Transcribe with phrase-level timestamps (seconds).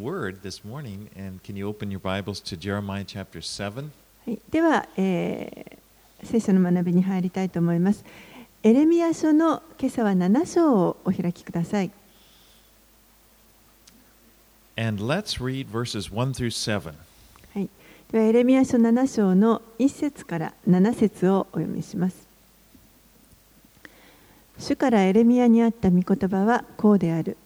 [0.00, 3.90] word this morning, and can you open your Bibles to Jeremiah chapter 7?
[4.26, 8.02] はい、では、えー、聖書の学びに入りたいと思います。
[8.62, 11.90] エレミア書の今朝は7章をお開きください。
[14.76, 16.94] And let's read verses 1 through 7.
[17.54, 17.68] はい、
[18.10, 22.26] ではエレミア書7章の1節から7節をお読みします。
[24.58, 27.36] 主からエレミアにあった御言葉はこうである。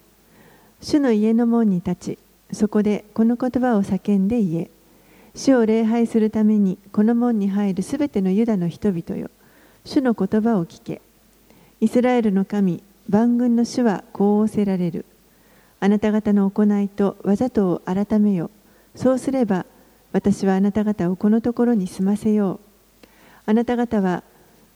[0.80, 2.18] 主の家の門に立ち、
[2.54, 4.70] そこでこの言葉を叫んで言え。
[5.34, 9.30] 主を礼拝するためにこの門に入るすべてのユダの人々よ。
[9.84, 11.00] 主の言葉を聞け。
[11.80, 15.04] イスラエルの神、万軍の主はこう仰せられる。
[15.80, 18.50] あなた方の行いとわざとを改めよ。
[18.94, 19.66] そうすれば、
[20.12, 22.60] 私はあなた方をこのところに住ませよう。
[23.46, 24.22] あなた方は、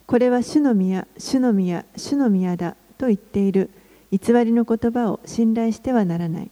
[0.06, 3.70] これは主の宮、主の宮、主の宮だと言っている
[4.10, 6.50] 偽りの言葉を信頼してはならない。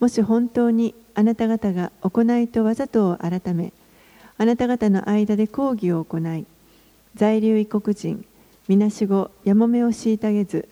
[0.00, 3.72] もし本当にあなた方が行いとわざとを改め、
[4.38, 6.46] あなた方の間で抗議を行い、
[7.14, 8.24] 在留異国人、
[8.66, 10.68] みなしご、やもめを虐げず、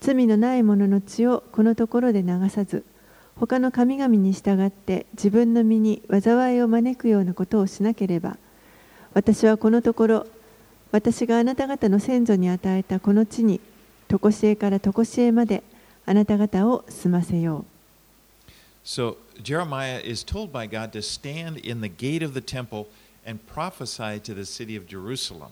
[0.00, 2.84] 罪のない者の血をこのところで流さず、
[3.36, 8.38] 他の神々に従って自分の身に災いを招くようなことをしなければ、
[9.12, 10.26] 私はこのところ、
[10.90, 13.60] 私があなた方の先祖に与えたこの地に、
[14.08, 15.62] とこしえからとこしえまで
[16.06, 17.69] あなた方を住ませよう。
[18.84, 22.88] So Jeremiah is told by God to stand in the gate of the temple
[23.26, 25.50] and prophesy to the city of Jerusalem.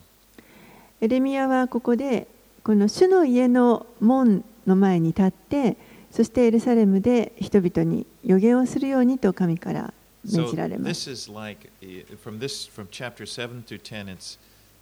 [1.00, 2.26] エレミアはここで
[2.64, 5.76] この主の家の門の前に立って
[6.10, 14.38] そしてエルサレムで人々に予言をするようにと神から命 So じられます this is like eh, from this from chapter 7 through 10 it's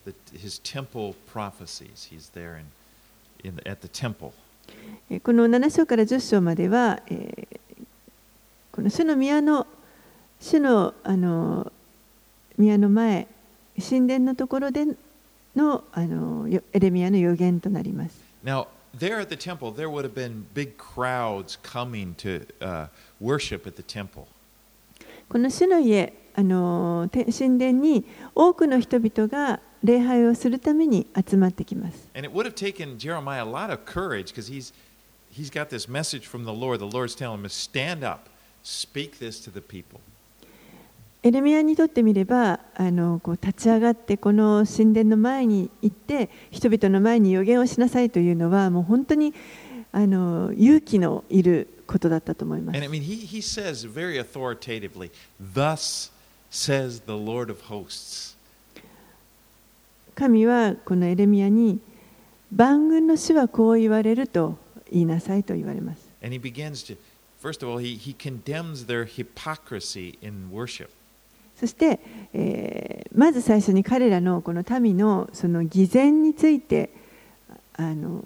[0.07, 2.09] the, his temple prophecies.
[2.11, 2.67] He's there in,
[3.45, 4.33] in at the temple.
[5.11, 7.66] えーこの7章から10章までは、えー
[8.77, 9.67] この主の宮の
[10.39, 11.73] 主のあの
[12.59, 13.27] 宮の前
[13.79, 14.85] 神殿のところで
[15.57, 18.21] のあのよエレミアの予言となります。
[18.45, 22.89] Now, there at the temple, there would have been big crowds coming to uh,
[23.19, 24.27] worship at the temple.
[25.31, 28.05] この主の家あのて神殿に
[28.35, 32.11] 多くの人々が礼拝をするために集まってきます。
[32.15, 34.75] And it would have taken Jeremiah a lot of courage because he's,
[35.33, 36.81] he's got this message from the Lord.
[36.81, 38.29] The Lord's telling him to stand up,
[38.67, 40.01] speak this to the people.
[41.23, 49.35] エレミアにとってみればあのこう立ち上がってこの神殿の前に行って人々の前に予言をしなさいというのはもう本当に
[49.91, 52.89] あの勇気のいることだったと思いま And す I。
[52.89, 55.11] mean, he, he says very authoritatively,
[55.41, 56.13] Thus
[56.51, 58.37] says the Lord of hosts.
[60.15, 61.81] 神はこのエレミアに
[62.53, 64.59] 万軍の主はこう言われると
[64.93, 66.07] 言いなさいと言われます。
[66.23, 66.97] And he begins to,
[67.46, 70.90] first of all, he, he condemns their hypocrisy in worship.
[71.60, 72.00] そして、
[72.34, 76.90] えーまず最初に彼らのこの民のその偽善について
[77.74, 78.24] あの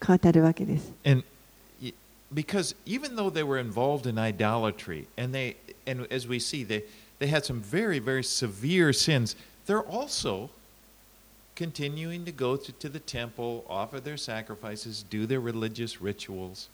[0.00, 0.92] 語るわけです。
[1.04, 1.24] And
[1.82, 1.92] y-
[2.32, 6.84] because even though they were involved in idolatry, and they, and as we see, they,
[7.18, 9.36] they had some very, very severe sins,
[9.66, 10.50] they're also
[11.55, 16.69] continuing to go to, to the temple, offer their sacrifices, do their religious rituals.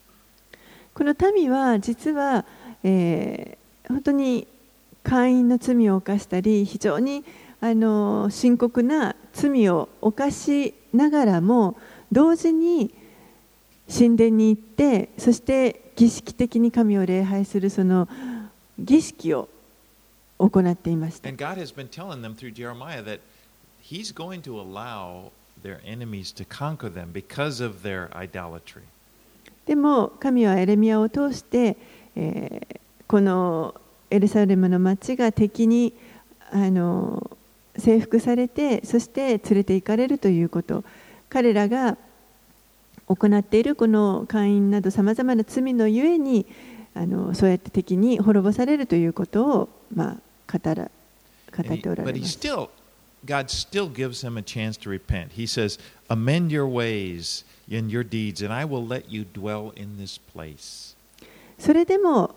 [0.93, 2.45] この民は実は、
[2.83, 4.47] えー本当に
[5.03, 7.23] 会員の罪を犯したり非常に
[7.61, 11.77] あの深刻な罪を犯しながらも
[12.11, 12.93] 同時に
[13.91, 18.07] 神殿に行ってそして儀式的に神を礼拝するその
[18.77, 19.49] 儀式を
[20.37, 21.29] 行っていました。
[21.29, 23.21] And God has been telling them through Jeremiah that
[23.89, 25.31] He's going to allow
[25.63, 28.83] their enemies to conquer them because of their idolatry.
[29.65, 31.77] でも神はエレミアを通して、
[32.15, 33.73] えーこの
[34.09, 35.93] エルサレムの町が敵に
[36.51, 37.31] あの
[37.77, 40.83] 征服されてそして連れて行かれるということ
[41.29, 41.97] 彼らが
[43.07, 46.45] 行っているこの会員などさまざまな罪のゆえに
[46.93, 50.17] あのそうやって敵に滅ぼされるということを、ま
[50.49, 50.89] あ、語ら
[51.55, 52.39] 語っておられます
[53.25, 55.33] God still gives them a chance to repent.
[55.33, 55.77] He says,
[56.09, 60.95] Amend your ways and your deeds, and I will let you dwell in this place.
[61.59, 62.35] それでも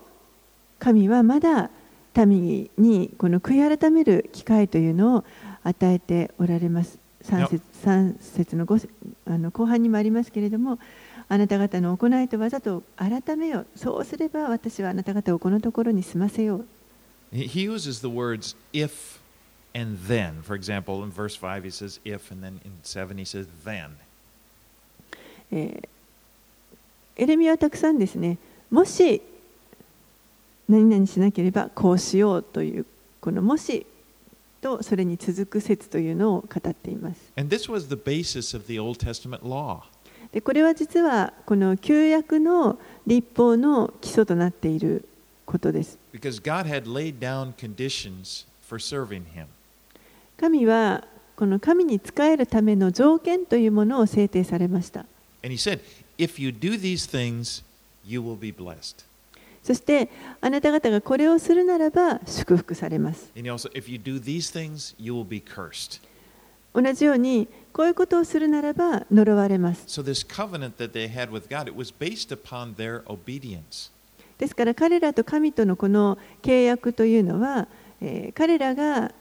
[0.78, 1.70] 神はまだ
[2.16, 5.24] 民にこの悔い改める機会というのを
[5.62, 6.98] 与えておられます。
[7.24, 8.88] 3節 ,3 節の 5,
[9.26, 10.78] あの後半にもありますけれども、
[11.28, 13.66] あなた方の行いとわざと改めよう。
[13.76, 16.66] そうすれば私はあなた方をこのところに住ませよう。
[17.32, 19.19] He uses the words if
[19.74, 20.42] and then.
[20.42, 23.96] For example, in verse 5, he says if, and then in 7, he says then.
[25.52, 25.88] えー
[27.16, 28.38] エレミアはたくさんですね、
[28.70, 29.20] もし
[30.70, 32.86] 何々しなければこうしようという
[33.20, 33.84] このもし
[34.62, 37.20] とそれに続く説というのを語っています。
[37.36, 39.82] And this was the basis of the Old Testament law.
[40.32, 45.04] でこれは実はこの旧約の立法の基礎となっている
[45.44, 45.98] ことです。
[46.14, 49.46] Because God had laid down conditions for serving Him.
[50.40, 51.04] 神は
[51.36, 55.04] この神に仕えるための条件というものを制定されました。
[55.42, 55.80] Said,
[56.18, 57.62] things,
[59.62, 60.08] そして、
[60.40, 63.30] あなた方がこれをするならば祝福されます。
[63.34, 64.96] Also, things,
[66.72, 69.84] 同じように、こういうことをするならば呪われます。
[69.86, 71.74] So、God,
[74.38, 77.68] ですから、彼らと神とのこの契約というのは、
[78.00, 79.12] えー、彼らが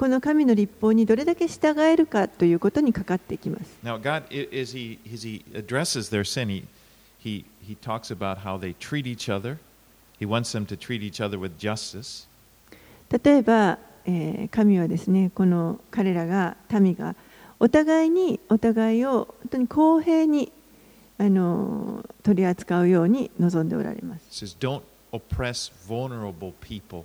[0.00, 3.64] この神の立法にどれだけ従えるかということにかかってきます。
[3.84, 4.22] Now, God,
[4.58, 6.64] as He, as he addresses their sin, he,
[7.22, 9.58] he, he talks about how they treat each other.
[10.18, 12.26] He wants them to treat each other with justice.
[13.10, 17.14] 例えば、えー神はですねこの彼らが民が
[17.58, 20.50] お互いにお互いを本当に公平に
[21.18, 24.80] あの取り扱うように望んでおられます It says, Don't
[25.12, 27.04] oppress vulnerable people.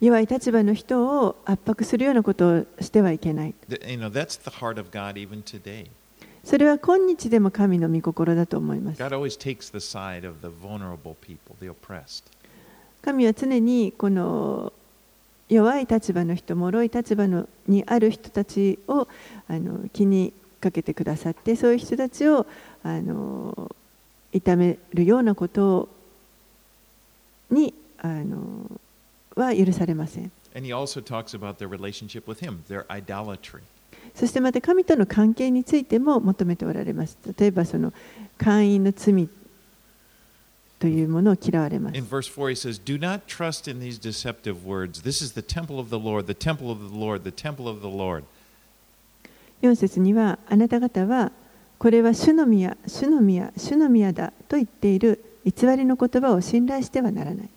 [0.00, 3.54] 弱い立場の人を圧迫するようなことをしてはいけない.
[6.44, 8.98] それは今日でも神の御心だと思います.
[13.02, 14.72] 神は常にこの
[15.48, 19.08] 弱い立場の人脆い立場のにある人たちを
[19.48, 22.46] あの気にかけてくださってそういう人たちを
[22.82, 23.70] あの
[24.32, 25.88] 痛めるようなこと
[27.50, 28.70] にあの
[29.38, 33.60] は許されません And he also talks about their relationship with him, their idolatry.
[34.14, 37.92] そしてまた神との関係についても求めておられます例えばその
[38.36, 39.28] 会員の罪
[40.80, 45.02] というものを嫌われます In verse 4, he says, Do not trust in these deceptive words.
[45.02, 47.80] This is the temple of the Lord, the temple of the Lord, the temple of
[47.80, 48.24] the Lord.
[49.62, 51.32] 4節にはあなた方は
[51.78, 57.48] これは主の宮、主の宮、主の宮だと言っている偽りの言葉を信頼してはならない。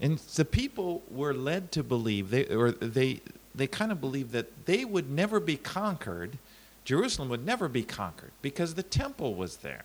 [0.00, 3.20] And the people were led to believe, they, or they,
[3.54, 6.38] they kind of believed that they would never be conquered.
[6.84, 9.84] Jerusalem would never be conquered because the temple was there.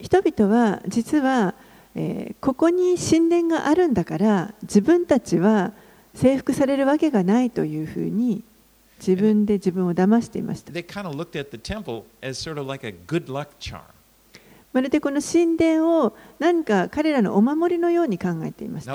[0.00, 1.54] 人々は実は、
[1.94, 5.72] えーここに神殿があるんだから自分たちは
[6.14, 8.42] 征服されるわけがないというふうに
[8.98, 10.72] 自分で自分を騙していました。
[10.72, 13.82] They kind of looked at the temple as sort of like a good luck charm.
[14.73, 18.87] まるでこの神殿を何か彼らのお守りのように考えています。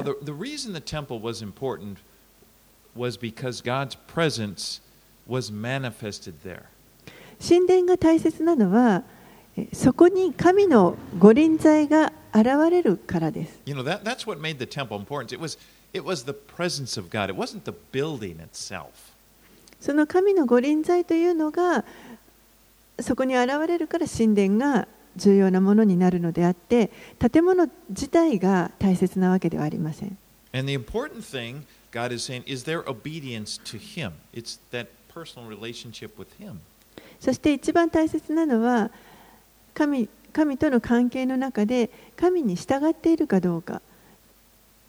[7.46, 9.04] 神殿が大切なのは、
[9.72, 13.60] そこに神の御臨在が現れるからです。
[19.80, 21.84] その神の御臨在というのが
[23.00, 30.16] そこに現れるから神殿が重要なものになるのであって建物自体が大切なわけではありません。
[30.54, 34.12] And the important thing, God is saying, is their obedience to Him.
[34.32, 36.60] It's that personal relationship with Him.
[37.20, 38.90] そして一番大切なのは
[39.74, 43.82] 神神との関係の中で神に従っているかどうか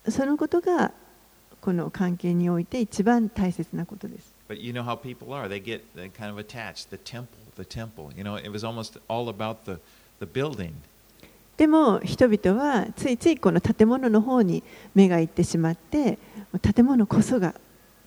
[0.08, 0.92] そのことが
[1.62, 4.34] この関係において一番大切なことです。
[4.48, 5.48] But you know how people are.
[5.48, 5.82] They get
[6.14, 6.90] kind of attached.
[6.90, 8.12] The temple, the temple.
[8.16, 9.80] You know, it was almost all about the,
[10.20, 10.74] the building.
[11.58, 14.64] でも人々はついついこの建物の方に
[14.96, 16.18] 目がいってしまって
[16.74, 17.54] 建物こそが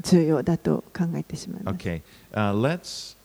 [0.00, 1.76] 重要だと考えてしまいます。
[1.76, 2.00] Okay,
[2.32, 3.16] uh, let's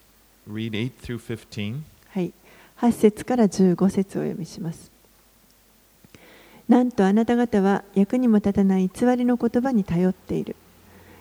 [0.46, 1.80] read 8 through 15.
[2.10, 2.32] はい、
[2.78, 4.90] 8節から15節をお読みします。
[6.68, 10.54] なんとあなた方は役にも立たない偽りの言葉に頼っている。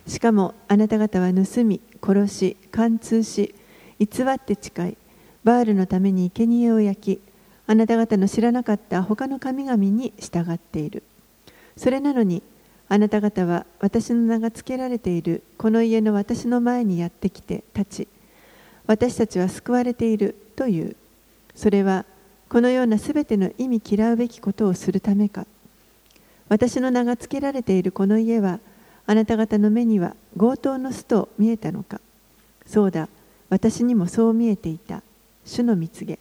[0.06, 3.56] しかもあなた方は盗み、殺し、貫通し、
[4.00, 4.98] 偽って誓い、
[5.44, 7.27] バールのために生贄を焼き、
[7.68, 11.04] あなた方の知らなかった他の神々に従っている。
[11.76, 12.42] それなのに、
[12.90, 18.08] あなた方は私の名が付けられているこの家の私の前にやってきて立ち、
[18.88, 20.96] 私たちは救われているという。
[21.56, 22.06] それは
[22.48, 25.46] このようなすべての意味嫌うべきことをするためか。
[26.48, 28.60] 私の名が付けられているこの家は、
[29.06, 32.00] あなた方の目には強盗の巣と見えたのか。
[32.66, 33.10] そうだ、
[33.50, 35.04] 私にもそう見えていた。
[35.46, 36.20] 主の蜜げ。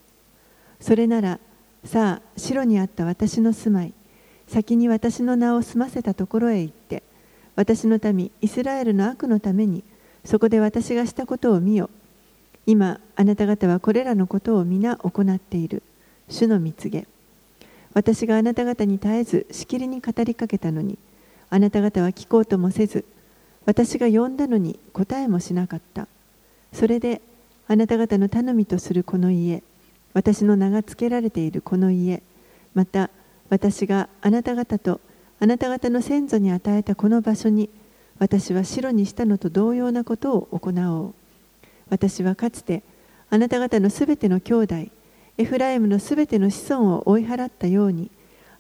[0.81, 1.41] それなら、
[1.85, 3.93] さあ、城にあった私の住まい、
[4.49, 7.03] 先に私の名を済ませたところへ行って、
[7.55, 9.83] 私の民、イスラエルの悪のために、
[10.25, 11.91] そこで私がしたことを見よ。
[12.67, 15.83] 今、あなた方はこれらのことを皆行っている。
[16.29, 17.07] 主の蜜げ。
[17.97, 20.99] 私があなた方に絶えずしきりに語りかけたのに
[21.49, 23.07] あなた方は聞こうともせず
[23.65, 26.07] 私が呼んだのに答えもしなかった
[26.75, 27.23] それで
[27.67, 29.63] あなた方の頼みとするこの家
[30.17, 32.23] 私の名が付けられているこの家。
[32.73, 33.11] また
[33.51, 34.99] 私があなた方と
[35.41, 37.69] あなた方の先祖に与えたこの場所に
[38.19, 41.15] 私は白にしたのと同様なことを行おう。
[41.91, 42.83] 私はかつて
[43.29, 44.75] あなた方のすべての兄弟
[45.37, 48.11] エフライムのすべての子孫を追い払ったように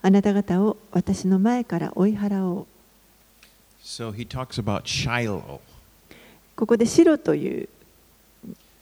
[0.02, 2.66] あなた方を私の前から追い払おう。
[3.82, 5.60] So he talks about Shiloh.
[6.54, 7.68] ここで白という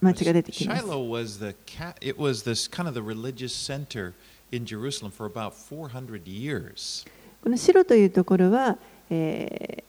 [0.04, 1.54] 町が出てきます Shiloh was the
[2.00, 4.12] it was this kind of the religious center
[4.52, 7.04] in Jerusalem for about 400 years.
[7.42, 8.78] この白というところは、
[9.10, 9.84] えー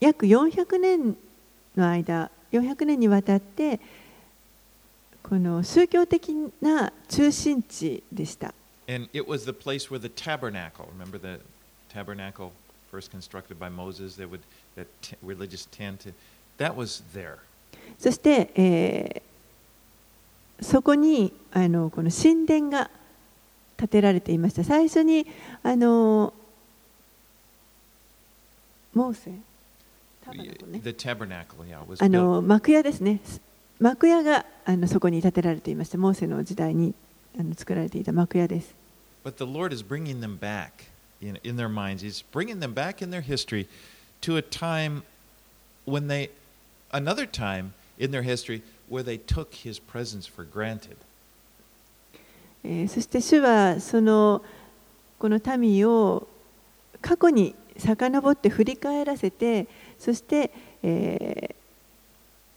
[0.00, 1.16] 約400年
[1.76, 3.80] の間400年にわたって
[5.24, 8.54] この宗教的な中心地でした。
[8.88, 11.40] And it was the place where the tabernacle, remember the
[11.92, 12.52] tabernacle
[12.90, 14.40] first constructed by Moses, there would
[14.76, 14.86] that
[15.22, 16.12] religious tent,
[16.58, 17.38] that was there.
[17.98, 19.27] そして、えー
[20.60, 22.90] そこにあのこの神殿が
[23.76, 24.64] 建てられていました。
[24.64, 25.26] 最初に
[25.62, 26.32] あの
[28.94, 29.32] モーセ
[32.00, 33.20] あ.の幕屋ですね。
[33.80, 35.98] 幕屋があのそこに建てられていました。
[35.98, 36.94] モーセの時代に
[37.38, 38.74] あの作られていた幕屋です。
[39.24, 40.70] But the Lord is bringing them back
[41.20, 42.02] in, in their minds.
[42.02, 43.68] He's bringing them back in their history
[44.22, 45.02] to a time
[45.86, 46.30] when they,
[46.90, 50.96] another time in their history where they took His presence for granted.
[52.64, 54.42] えーそして主はその
[55.18, 56.26] この民を
[57.00, 59.66] 過去に遡って振り返らせて
[59.98, 60.50] そして、
[60.82, 61.58] えー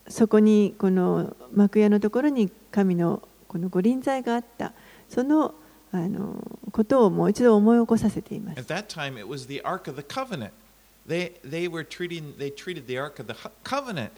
[0.07, 4.73] そこにこの幕屋のところに神のこの御臨在があった
[5.07, 5.53] その
[5.93, 6.35] あの
[6.71, 8.65] ことをもう一度思い起こさせています At。
[8.67, 10.51] that time, it was the Ark of the Covenant.
[11.07, 14.11] They, they were treating, they treated the Ark of the Covenant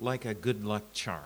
[0.00, 1.20] like a good luck charm.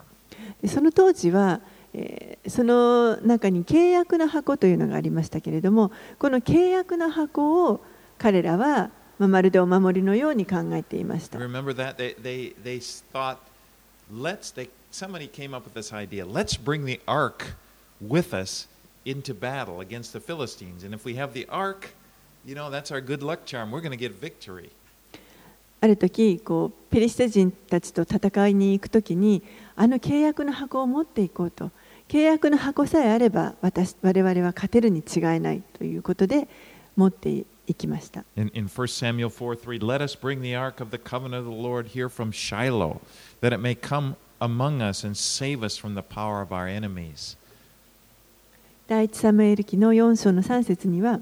[0.61, 1.61] でその当時は、
[1.93, 7.83] えーその中に契約の箱というのがありましたけれどもこの契約の箱を
[8.17, 11.37] 彼らは、まあ、まるでお守りのように考えていました。
[11.37, 11.95] Remember that?
[11.95, 12.79] They, they, they
[13.13, 13.37] thought,
[14.11, 17.55] let's, they, somebody came up with this idea let's bring the Ark
[18.01, 18.67] with us
[19.05, 20.83] into battle against the Philistines.
[20.83, 21.93] And if we have the Ark,
[22.45, 23.71] you know, that's our good luck charm.
[23.71, 24.71] We're going to get victory.
[25.81, 29.41] ある時こうペリシテ人たちと戦いに行く時に
[29.81, 31.71] あの契約の箱を持っていこうと
[32.09, 36.49] 契約の箱さえあれば私我々は勝てるに違いないということで
[36.97, 38.25] 持っていきました。
[38.35, 41.51] In, in 1 Samuel 4 3, let us bring the ark of the covenant of the
[41.51, 42.99] Lord here from Shiloh,
[43.39, 47.37] that it may come among us and save us from the power of our enemies.
[48.89, 51.21] 第一サムエル記の4章の3節には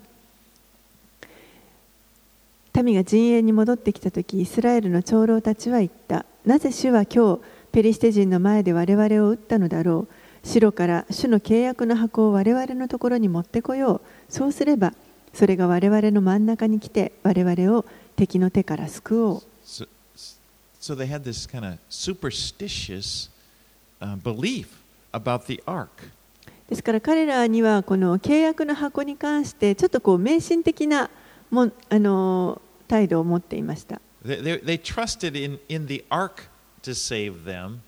[2.82, 7.42] 民が陣営に戻ってきた時イスラエルの長老たちは言ったなぜ主は今日
[7.77, 14.96] ペリシテ人の前で我々を撃ったのだろう城から主の契約の箱を我々のところに持ってこようそうすれば
[15.31, 19.88] それが我々の真ん中に来て我々を敵の手から救おう So,
[20.81, 23.29] so they had this kind of superstitious
[24.01, 24.69] uh, belief
[25.13, 25.88] about the ark.
[26.69, 31.12] ですから彼らにはこの契約の箱に関してちょっとこう迷信的な
[31.51, 34.01] もんあの態度を持っていました。
[34.25, 36.50] They, they, they trusted in, in the ark
[36.88, 37.82] to save them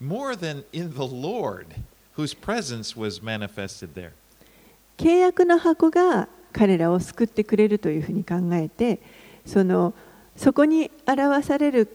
[0.00, 1.66] more than in the Lord,
[2.16, 4.12] whose presence was manifested there.
[4.98, 9.00] 契約の箱が彼らを救ってくれるというふうに考えて
[9.46, 9.94] その
[10.36, 11.88] そこに表される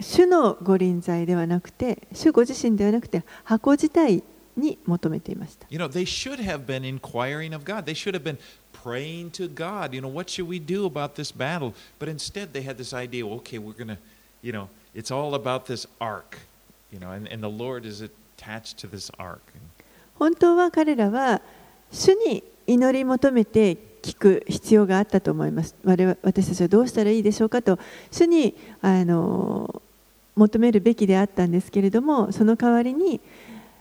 [0.00, 4.22] 主の御臨在ではなくて主ご自身ではなくて箱自体
[4.56, 5.66] に求めていました。
[5.70, 7.84] You know, they should have been inquiring of God.
[7.84, 8.38] They should have been
[8.72, 9.94] praying to God.
[9.94, 11.74] You know, what should we do about this battle?
[11.98, 13.98] But instead, they had this idea okay, we're going to,
[14.42, 16.38] you know, it's all about this ark,
[16.92, 19.40] you know, and, and the Lord is attached to this ark.
[20.16, 21.42] 本当は彼らは
[21.90, 25.74] 主に祈り求めて聞く必要があったと思います。
[25.84, 27.78] 我々私たちはどうしたらいいでしょうかと
[28.10, 29.82] 主にあの
[30.36, 33.20] 求めるべきであったんですけれどもその代わりに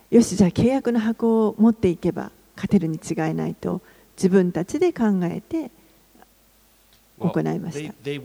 [0.09, 3.81] よしじゃあ契約の箱を持っていけば勝てるに違いないと
[4.15, 5.71] 自分たちで考えて
[7.19, 7.93] 行いました。
[8.03, 8.19] they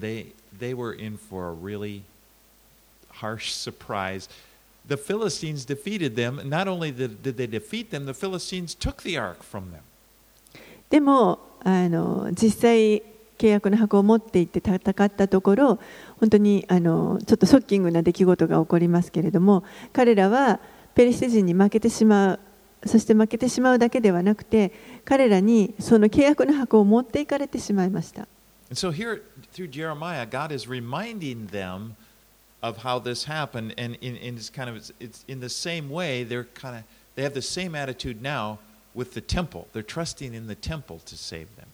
[0.00, 2.02] they, they were in for a really
[3.20, 4.28] harsh surprise.
[4.86, 6.40] The Philistines defeated them.
[6.48, 9.82] Not only did, they defeat them, the Philistines took the ark from them.
[10.90, 13.02] でもあの実際
[13.38, 15.78] 契約の箱を持っていって戦ったところ
[16.20, 19.64] 本当にあのちょっとショッキングな出来事が起こりますけれども
[19.94, 20.60] 彼らは
[20.94, 22.40] ペリシテ人に負けてしまう
[22.84, 24.72] そして負けてしまうだけではなくて
[25.06, 28.28] 彼らにその契約の箱を持っていかれてしまいました
[28.72, 29.20] And so here,
[29.52, 31.94] through Jeremiah, God is reminding them
[32.62, 35.90] of how this happened, and in, in it's kind of it's it's in the same
[35.90, 36.24] way.
[36.24, 38.60] They're kind of they have the same attitude now
[38.94, 39.68] with the temple.
[39.74, 41.66] They're trusting in the temple to save them.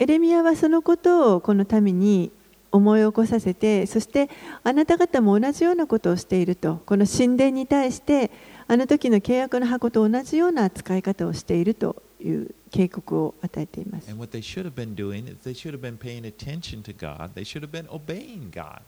[0.00, 2.32] エレミアはそのことをこの民に
[2.72, 4.28] 思い起こさせてそして
[4.64, 8.32] あなた方も同じようなことをしているとこの神殿に対して
[8.66, 14.10] あの時の契約の箱と同じような使い方をしているという警告を与えています。
[14.10, 17.34] And what they should have been doing is they should have been paying attention to God.
[17.34, 18.80] They should have been obeying God.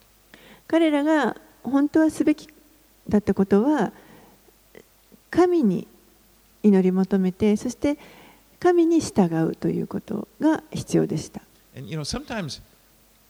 [0.67, 2.49] 彼らが本当はすべき
[3.09, 3.93] だったことは
[5.31, 5.87] 神に
[6.62, 7.99] 祈り求めてそして
[8.61, 11.43] 神に従うということが必要でした。
[11.77, 12.61] And you know, sometimes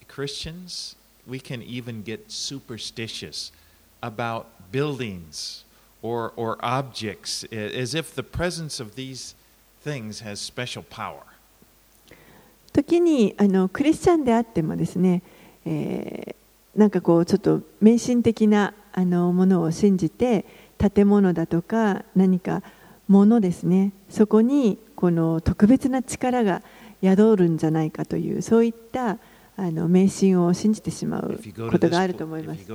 [0.07, 0.95] Christians,
[1.27, 3.51] we can even get superstitious
[4.01, 5.63] about buildings
[6.03, 9.33] or, or objects as if the presence of these
[9.83, 11.19] things has special power.
[12.71, 15.21] 時にあのクリスチャンであってもですね、
[15.65, 16.43] えー
[16.75, 20.45] なんかこうちょっと迷信的なあのものを信じて
[20.77, 22.63] 建物だとか何か
[23.07, 23.91] ものですね。
[24.09, 26.61] そこにこの特別な力が
[27.03, 29.17] 宿るんじゃないかというそういった
[29.55, 32.65] あの迷信を信じてしまうことがあると思います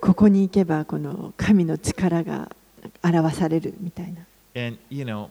[0.00, 2.50] ここに行けばこの神の力が
[3.02, 4.20] 表されるみたいな
[4.56, 5.28] And, you know,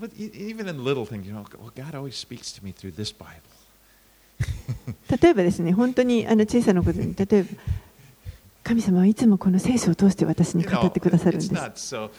[0.00, 2.94] but e- even in little things, you know, well, God always speaks to me through
[2.94, 3.34] this Bible.
[5.20, 7.48] 例えばですね本当にあの小さなことに例えば
[8.62, 11.52] 神様はいつもこの聖書を通して私に語ってくださるんです
[11.94, 12.10] so.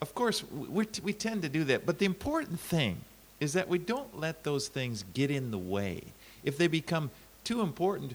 [0.00, 2.98] Of course, we we tend to do that, but the important thing
[3.40, 6.04] is that we don't let those things get in the way.
[6.44, 7.10] If they become
[7.42, 8.14] too important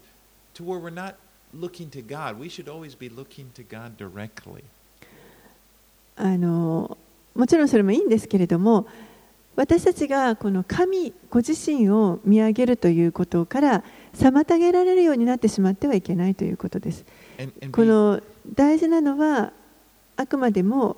[0.56, 1.16] to where we're not
[1.54, 4.64] looking to God, we should always be looking to God directly.
[6.16, 6.98] あの
[7.36, 8.88] もちろんそれもいいんですけれども
[9.56, 13.84] 私たちがこの神ご自身を見上げるということから
[14.16, 17.06] 妨げられるようになってしまってはいけないということです。
[17.40, 18.22] And, and この
[18.54, 19.52] 大事なのは
[20.18, 20.98] あくまでも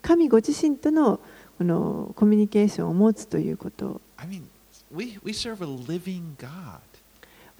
[0.00, 1.20] 神ご自身との
[1.58, 4.42] このコミュニケーションを持つということ I mean,
[4.94, 6.80] we, we serve a living God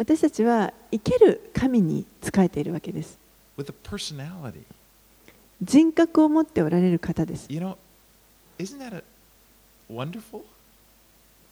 [0.02, 3.16] 私たちは生ける神に仕えているわけです
[3.56, 4.64] with a personality.
[5.62, 7.76] 人格を持っておられる方です You know,
[8.58, 9.04] isn't that a
[9.88, 10.42] wonderful?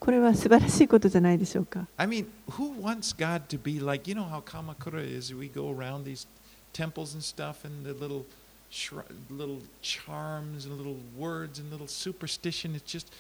[0.01, 5.33] これは素晴らしいことじゃないでしょうか I mean, who wants God to be like, you know how Kamakura is?
[5.33, 6.27] We go around these
[6.73, 8.25] temples and stuff and the little,
[9.31, 12.75] little charms and little words and little superstition.
[12.75, 13.13] It's just,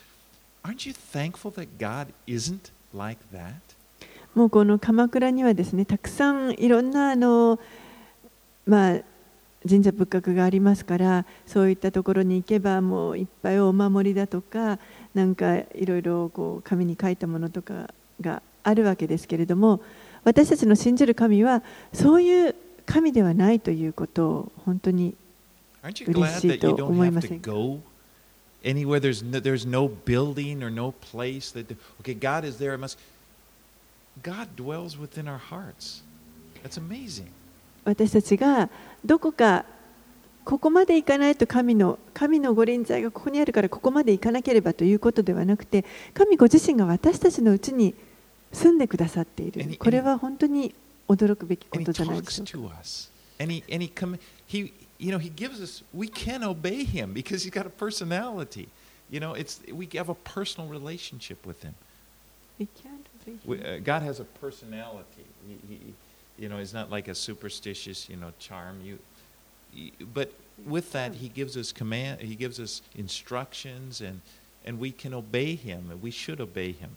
[0.64, 3.62] aren't you thankful that God isn't like that?
[4.35, 7.59] もうこの鎌倉にはですねたくさんいろんなあの、
[8.66, 9.01] まあ、
[9.69, 14.79] 神社仏閣がありますからそういったところに行けばもういっぱいお守りだとか
[15.14, 19.81] なんかいろいろこう紙に書いたものとかがあるわけですけれども
[20.25, 21.62] 私たちの信じる神は
[21.93, 22.55] そういう
[22.87, 25.14] 神ではないということを本当に
[25.83, 27.51] 嬉しいと思いませんか
[28.62, 29.01] ？anywhere?
[29.01, 32.75] There's no, there's no building or no place that, okay, God is there.
[32.75, 32.99] It must,
[34.23, 36.03] God dwells within our hearts.
[36.62, 37.29] That's amazing.
[37.85, 38.68] 私たちが
[39.05, 39.64] どこか
[40.44, 47.94] ここまで行かないと神の神のご臨在がここにあるからここまで行かなければということではなくて神ご自身が私たちのうちに
[48.53, 50.75] 住んでくださっているこれは本当に
[51.09, 52.75] 驚くべきことじゃないでしょうか
[53.38, 57.12] and he and he come he you know he gives us we can obey him
[57.14, 58.68] because he's got a personality
[59.11, 61.75] you know it's we have a personal relationship with him
[62.59, 62.68] we,
[63.30, 65.93] uh, god has a personality he, he,
[66.38, 68.98] you know he's not like a superstitious you know charm you
[69.74, 70.30] he- but
[70.67, 74.21] with that he gives us command he gives us instructions and
[74.65, 76.89] and we can obey him and we should obey him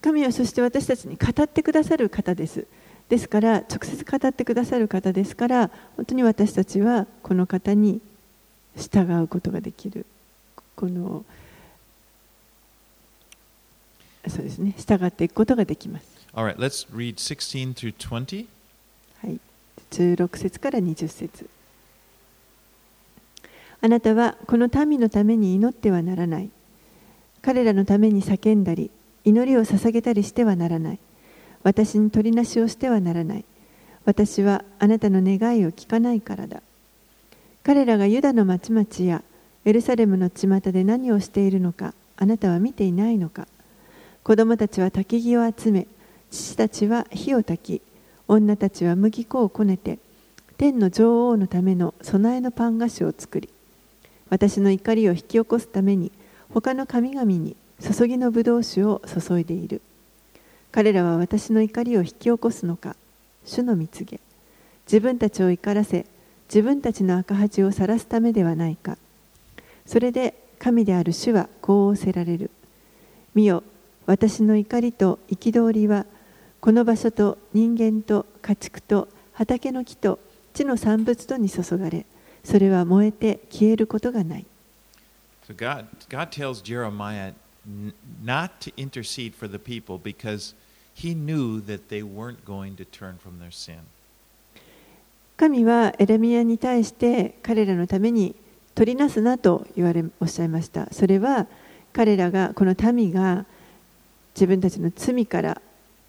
[0.00, 2.66] 神はそして私たちに語ってくださる方です
[3.08, 8.00] ですから直接語ってくださる方ですから本当に私たちはこの方に
[8.76, 10.06] 従うことができる
[10.76, 11.24] この
[14.27, 18.45] そうですね従っていくことができます all right let's read 16 through 20
[19.21, 19.39] はい、
[19.91, 21.49] 16節から20節
[23.83, 26.49] あなたはこの民のために祈ってはならない。
[27.41, 28.89] 彼らのために叫んだり、
[29.25, 30.99] 祈りを捧げたりしてはならない。
[31.63, 33.45] 私に取りなしをしてはならない。
[34.05, 36.61] 私はあなたの願いを聞かないからだ。
[37.63, 39.21] 彼らがユダの町々や
[39.65, 43.49] エルサレムの巷で何をしているのか、あなたは見ていないのか。
[44.23, 45.87] 子供たちは焚き木を集め、
[46.31, 47.81] 父たちは火を焚き、
[48.27, 49.99] 女たちは麦粉をこねて
[50.57, 53.49] 天の女王のための備えのパン菓子を作り
[54.29, 56.11] 私の怒りを引き起こすために
[56.53, 59.81] 他の神々に注ぎの葡萄酒を注いでいる。
[60.71, 62.95] 彼らは私の怒りを引き起こすのか
[63.45, 64.19] 主の蜜げ。
[64.87, 66.05] 自分たちを怒らせ
[66.47, 68.97] 自分たちの赤恥を晒すためではないか。
[69.85, 72.49] それで神である主はこう仰せられる。
[73.35, 73.63] 見よ
[74.05, 76.05] 私の怒りと憤りは
[76.59, 80.19] この場所と人間と家畜と畑の木と
[80.53, 82.05] 地の産物とに注がれ
[82.43, 84.45] それは燃えて消えることがない
[85.47, 87.33] So God, God tells Jeremiah
[88.23, 90.53] not to intercede for the people because
[90.93, 93.79] he knew that they weren't going to turn from their sin.
[95.35, 98.35] 神はエレミアに対して彼らのために
[98.75, 101.47] 取りなすなと言われおっしゃいましたそれは
[101.91, 103.45] 彼らがこの民が
[104.35, 105.61] 自分たちの罪から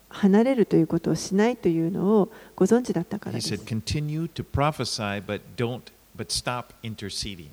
[0.08, 5.80] 離れるということをしないというのをご存知だったからです said, continue to prophesy, but don't,
[6.16, 7.48] but stop interceding.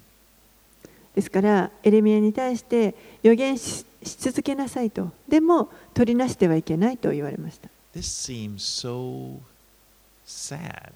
[1.15, 9.37] ですからエレミアに対して予言しし続けなさいとでも取りなしてはいけないと言われました This seems so
[10.25, 10.91] sad.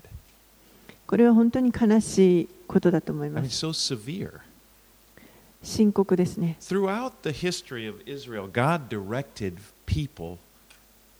[1.05, 4.39] これは本当に悲しいことだと思い I ま mean, す so severe.
[5.65, 10.38] 深刻ですね Throughout the history of Israel, God directed people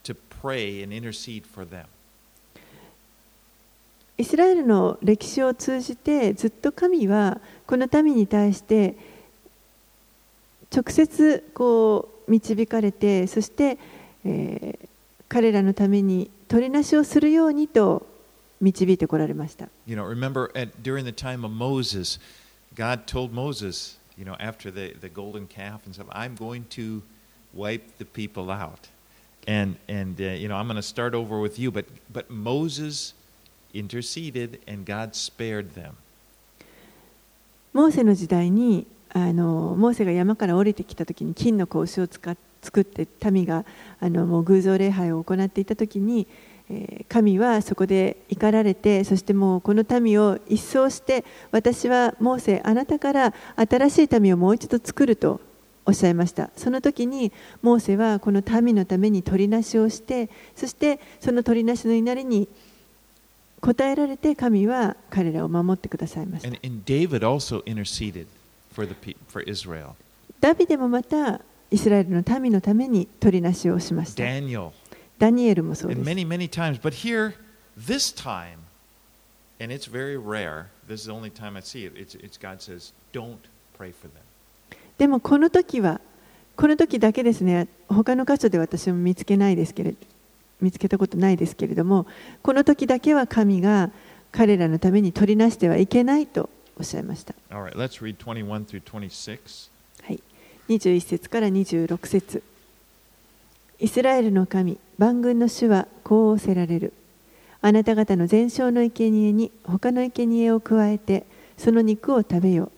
[0.04, 1.86] to pray and intercede for them.
[4.18, 8.96] イスラエルの歴史を通じてずっと神はこの民に対して
[10.74, 13.78] 直接こう導かれてそして、
[14.24, 14.86] えー
[15.28, 18.06] 彼らのために取りなしをするようにと
[18.62, 22.20] 導いてこられました You know, remember at, during the time of Moses,
[22.76, 27.02] God told Moses, you know, after the, the golden calf and stuff, I'm going to
[27.54, 28.88] wipe the people out.
[29.48, 31.72] And, and uh, you know, I'm going to start over with you.
[31.72, 33.14] But, but Moses
[33.74, 35.98] interceded and God spared them.
[37.74, 43.64] モーセの時代にあのモーセが山から降りてきた時に金の子牛を使っ作って民が
[44.00, 46.28] あのもう偶像礼拝を行っていた時に
[47.08, 55.42] 神はそこで怒られてそしてもうこの民を一掃して私はモーセあなたから新しい民をもう一度作ると
[55.86, 62.48] おっしゃいましたその時にモーセはこの民のために取りなしをしてそしてその取りなしの祈りに
[63.62, 68.26] 応えられて神は彼らを守ってくださいました And, and David also interceded
[68.74, 69.92] for, the, pe- for Israel.
[70.42, 74.24] ダビデもまたイスラエルの民のために取りなしをしました。
[75.18, 76.00] ダニエルもそうです。
[76.00, 76.06] た
[84.98, 86.02] でもこの時は、
[86.56, 89.98] この時だけですね、他の箇所で私も見つけないですけれど、
[90.62, 92.06] 見つけたことないですけれども、
[92.42, 93.92] この時だけは神が
[94.32, 97.34] 彼らのために取りなしてはいけないとおっしゃいました。
[100.70, 102.44] 21節から26節。
[103.80, 106.94] イスラエルの神、万軍の主はこう仰せられる。
[107.62, 111.26] あなた方の全焼の生贄に他の生贄を加えて、
[111.58, 112.72] その肉を食べよ。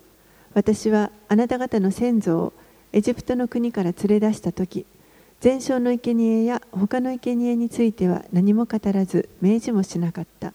[0.54, 2.54] 私はあなた方の先祖を
[2.94, 4.86] エジプトの国から連れ出したとき、
[5.40, 10.54] 全焼の生贄や他の生贄については何も語らず、命じもしなかった。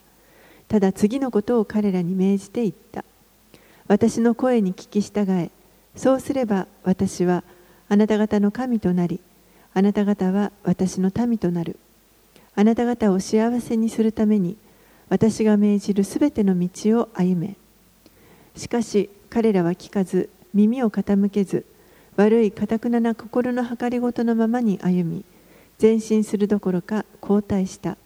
[0.68, 3.05] ただ次のことを彼らに命じて言った。
[3.87, 5.51] 私の声に聞き従え、
[5.94, 7.44] そうすれば私は
[7.88, 9.20] あなた方の神となり、
[9.74, 11.78] あなた方は私の民となる。
[12.54, 14.56] あなた方を幸せにするために、
[15.08, 17.56] 私が命じるすべての道を歩め。
[18.56, 21.64] しかし彼らは聞かず、耳を傾けず、
[22.16, 25.24] 悪いかたくなな心の計りごとのままに歩み、
[25.80, 27.96] 前進するどころか後退した。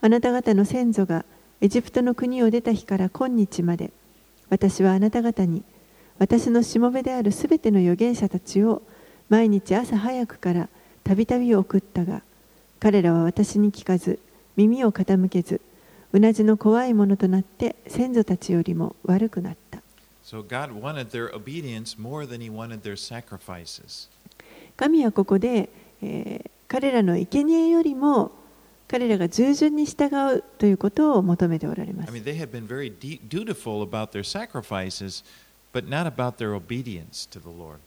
[0.00, 1.24] あなた方の先祖が
[1.60, 3.92] エジプトの国を出た日から今日まで、
[4.48, 5.62] 私はあなた方に、
[6.18, 8.82] 私のしもべであるすべての預言者たちを
[9.28, 10.68] 毎日朝早くから
[11.04, 12.22] たびたび送ったが
[12.78, 14.18] 彼らは私に聞かず
[14.56, 15.60] 耳を傾けず
[16.12, 19.82] うなじの怖いものとなって先祖たちよりも悪くなった
[20.24, 24.08] So God wanted their obedience more than He wanted their sacrifices.
[24.76, 25.68] 神はここで、
[26.02, 28.30] えー彼らの生贄よりも
[28.86, 32.92] 彼らが従順に従うということを求めておられま I す mean, they had been very
[33.28, 35.24] dutiful about their sacrifices,
[35.72, 37.78] but not about their obedience to the Lord.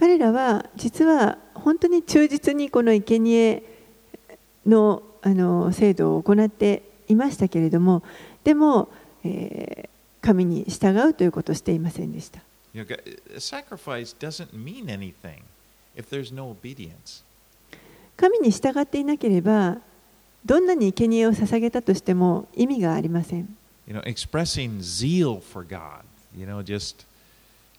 [0.00, 3.62] 彼らは実は本当に忠実にこの生贄
[4.66, 8.02] のあの制度を行っていましたけれども、
[8.42, 8.88] でも、
[9.22, 9.90] え、
[10.22, 12.40] 神に従うということをしていませんでした。
[18.16, 19.76] 神に従っていなければ、
[20.46, 23.54] どんなに生贄を捧げたとしても意味がありません。
[23.86, 27.09] You know, expressing zeal for God, you know, just...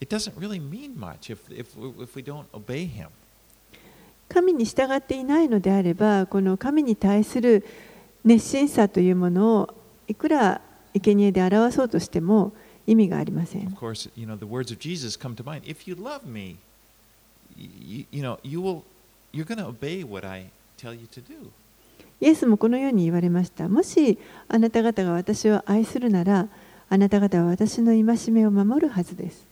[0.02, 1.68] it doesn't really mean much if if
[2.02, 3.08] if we don't obey Him.
[4.28, 7.66] 神に従っていないのであればこの神に対する
[8.24, 9.76] 熱心さというものを
[10.08, 10.62] いくら
[10.94, 12.54] 生贄で表そうとしても
[12.88, 13.76] 意味がありません Of。
[13.76, 15.64] course, you know, the words of Jesus come to mind.
[15.64, 16.58] If you love me,
[17.58, 18.84] you, you know, you will
[19.34, 21.50] you're going to obey what I tell you to do.
[22.22, 23.68] イエスもこのように言われました。
[23.68, 26.48] もしあなた方が私を愛するなら、
[26.90, 29.51] あなた方は私の戒めを守るはずです。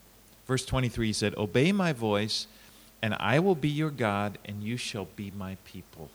[0.50, 2.48] Verse 23 he said, "Obey my voice,
[3.04, 6.10] and I will be your God, and you shall be my people."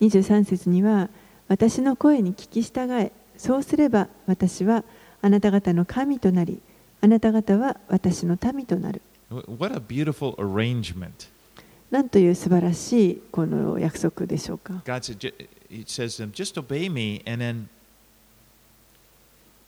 [0.00, 1.08] 23節には、
[1.48, 4.84] 私の声に聞き従え、そうすれば私は
[5.22, 6.60] あなた方の神となり、
[7.00, 9.00] あなた方は私の民となる。
[9.30, 11.28] Wh- What a beautiful arrangement.
[11.90, 14.82] なんという素晴らしいこの約束でしょうか。
[14.84, 15.34] God said,
[15.70, 17.68] He says to them, just obey me, and then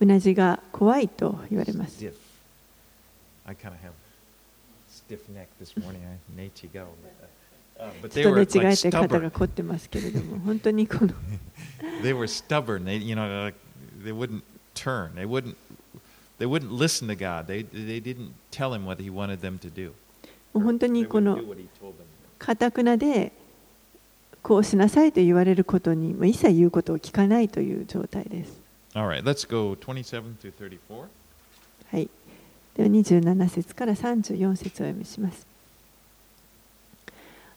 [0.00, 2.04] うなじが怖いと言われます.
[2.04, 2.12] Uh,
[8.28, 11.14] were 寝違えて肩.が凝ってますけれども本当にこの
[12.02, 12.84] They were stubborn.
[12.84, 13.58] They, you know, like,
[14.04, 14.42] they wouldn't
[14.74, 15.14] turn.
[15.14, 15.56] They wouldn't.
[16.38, 17.46] They wouldn't listen to God.
[17.46, 19.92] They, they didn't tell him what he wanted them to do.
[20.52, 21.38] もう本当にこの.
[22.38, 23.32] かたくなで
[24.42, 28.59] こうしなさいと言われることにもう一切言うことを聞かないという状態です。
[28.94, 31.06] All right, let's go 27 to 34.
[31.92, 32.08] はい、
[32.76, 35.46] では27節から34節を読みします。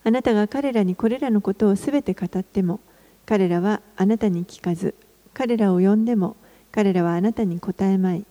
[0.04, 2.78] あなたが彼らにこれらのことをすべて語っても
[3.24, 4.94] 彼らはあなたに聞かず
[5.32, 6.36] 彼らを呼んでも
[6.70, 8.26] 彼らはあなたに答えまい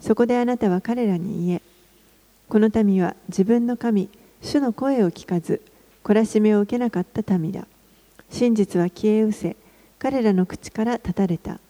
[0.00, 1.62] そこであなたは彼らに言え
[2.48, 4.08] この民は自分の神
[4.42, 5.62] 主の声を聞かず
[6.02, 7.68] 懲らしめを受けなかった民だ
[8.28, 9.56] 真実は消え失せ
[10.00, 11.60] 彼らの口から断たれた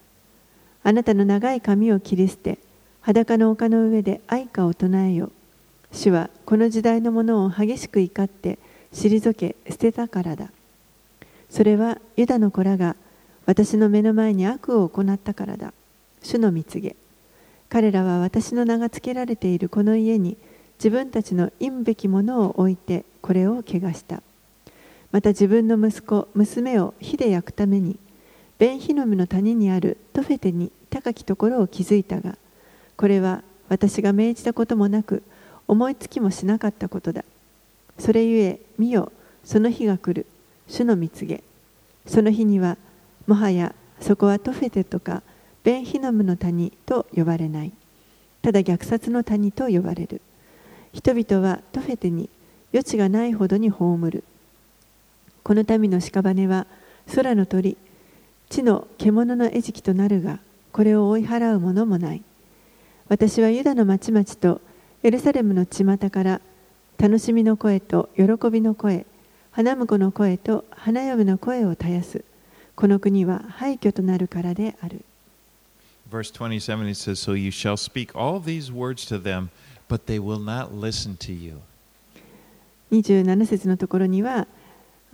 [0.83, 2.59] あなたの長い髪を切り捨て
[3.01, 5.31] 裸の丘の上で愛歌を唱えよ
[5.93, 8.57] 主はこの時代のものを激しく怒って
[8.93, 10.49] 退け捨てたからだ。
[11.49, 12.95] それはユダの子らが
[13.45, 15.73] 私の目の前に悪を行ったからだ。
[16.23, 16.95] 主の蜜げ。
[17.69, 20.37] 彼らは私の名が付けられているこの家に
[20.79, 24.23] 自分たちの忌むべきものを置いてこれを汚した。
[25.11, 27.99] また自分の息子娘を火で焼くために
[28.63, 32.37] ベンヒノムの谷にあるトフェテに高きところを築いたが
[32.95, 35.21] これは私が命じたこともなく
[35.67, 37.25] 思いつきもしなかったことだ。
[37.99, 39.11] それゆえ見よ
[39.43, 40.25] その日が来る。
[40.69, 41.43] 主の蜜げ。
[42.07, 42.77] その日には
[43.27, 45.23] もはやそこはトフェテとか
[45.65, 47.73] ベンヒノムの谷と呼ばれない。
[48.41, 50.21] ただ虐殺の谷と呼ばれる。
[50.93, 52.29] 人々はトフェテに
[52.71, 54.23] 余地がないほどに葬る。
[55.43, 56.65] この民の屍は
[57.13, 57.75] 空の鳥
[58.53, 60.37] 地の獣の餌食となるが
[60.71, 62.21] これを追い払うものもない。
[63.09, 64.61] 私はユダの町々と
[65.01, 66.39] エルサレムの巷から
[66.99, 69.07] 楽しみの声と喜びの声
[69.51, 72.23] 花婿の声と花嫁の声を絶やす。
[72.75, 75.03] この国は廃墟となるからである。
[76.11, 79.49] Verse 27 it says, So you shall speak all these words to them,
[79.87, 81.55] but they will not listen to you.
[82.91, 84.45] 27節のところには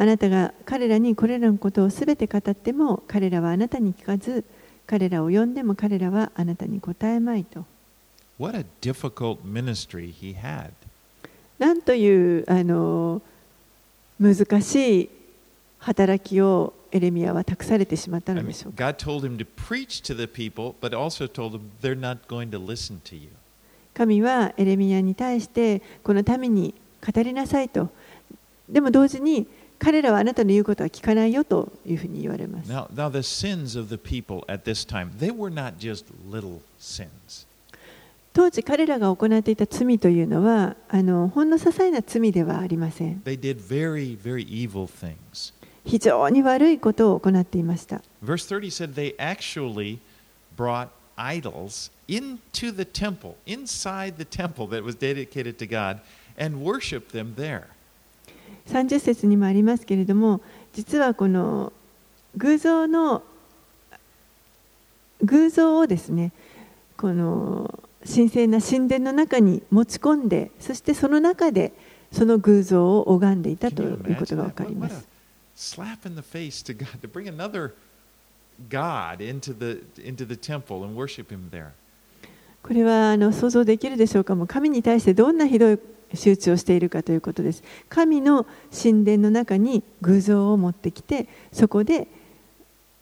[0.02, 4.46] あなたが彼らにこれらのことをすべて語っても彼らはあなたに聞かず
[4.88, 7.66] 彼らを呼んでも彼らはあなたに答えまいと
[8.40, 10.72] What a difficult ministry he had.
[11.60, 13.22] なんというあの
[14.22, 15.10] 難しい
[15.80, 22.50] 働きをエレミアは託されてしまったのでしょうか God told him to preach to the people, but also told them they're not going
[22.52, 23.28] to listen to you.
[23.94, 26.74] 神はエレミアに対してこの民に
[27.06, 27.90] 語りなさいと
[28.70, 29.46] でも同時に
[29.80, 36.60] 彼らはあなたの言うことは聞かないよというふうに言われます Now, now the sins of the people at this time, they were not just little
[36.80, 37.48] sins.
[38.34, 45.54] 当時彼らが行っていた罪というのはあのほんの些細な罪ではありません They did very, very evil things.
[45.86, 50.00] 非常に悪いことを行っていました Verse 30 said they actually
[50.56, 56.00] brought idols into the temple, inside the temple that was dedicated to God,
[56.38, 57.68] and worshiped them there.
[58.70, 60.42] 30節にもありますけれども
[60.74, 61.74] 実はこの
[62.38, 63.24] 偶像の
[65.24, 66.32] 偶像をですね
[66.98, 71.74] この神聖な神殿の中に持ち込んでそしてその中で
[72.12, 75.06] その偶像を拝んでいたということが分かります。
[82.62, 84.36] これはあの想像できるでしょうか？
[84.36, 85.80] もう神に対してどんなひどい
[86.14, 87.64] 仕打ちをしているかということです。
[87.90, 92.08] 神の神殿の中に偶像を持ってきてそこで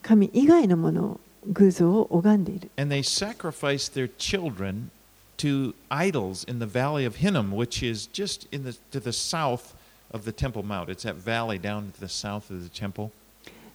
[0.01, 2.69] 神以外のものを偶像を拝んでいる。
[2.77, 4.89] And they sacrificed their children
[5.37, 9.75] to idols in the valley of Hinnom, which is just in the to the south
[10.11, 10.89] of the Temple Mount.
[10.89, 13.11] It's that valley down to the south of the temple.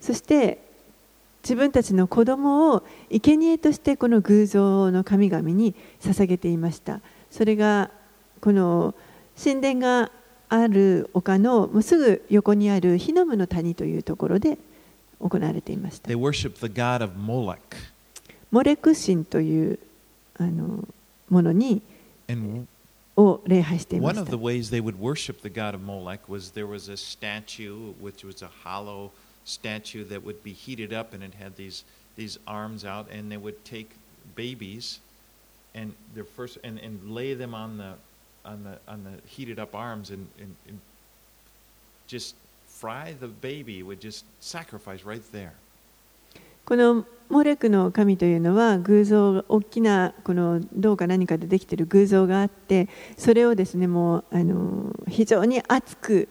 [0.00, 0.58] そして
[1.42, 7.00] 自分たちの子供を生贄としてこの偶像の神々に捧げていました。
[7.30, 7.90] それが
[8.40, 8.94] この
[9.36, 10.10] 神殿が
[10.48, 14.58] ある丘のすぐ横にあるヒノムの谷というところで
[15.20, 16.08] 行われていました。
[16.10, 17.58] They worship the god of Molech.
[18.50, 19.78] モレク神という
[20.38, 20.86] あの
[21.30, 21.80] ものに
[23.16, 24.42] を礼拝していま one し of た the。
[24.42, 28.50] ways they would worship the god of Molech was there was a statue, which was a
[28.62, 29.10] hollow
[29.44, 31.84] statue that would be heated up, and it had these
[32.16, 33.90] these arms out, and they would take
[34.36, 35.00] babies
[35.74, 37.94] and their first and, and lay them on the
[38.44, 40.80] on the on the heated up arms and, and, and
[42.06, 42.34] just
[42.66, 45.52] fry the baby would just sacrifice right there.
[46.64, 56.28] このモレクの神というのは偶像大きなこの銅か何かでできている偶像があってそれをですねもうあの非常に熱く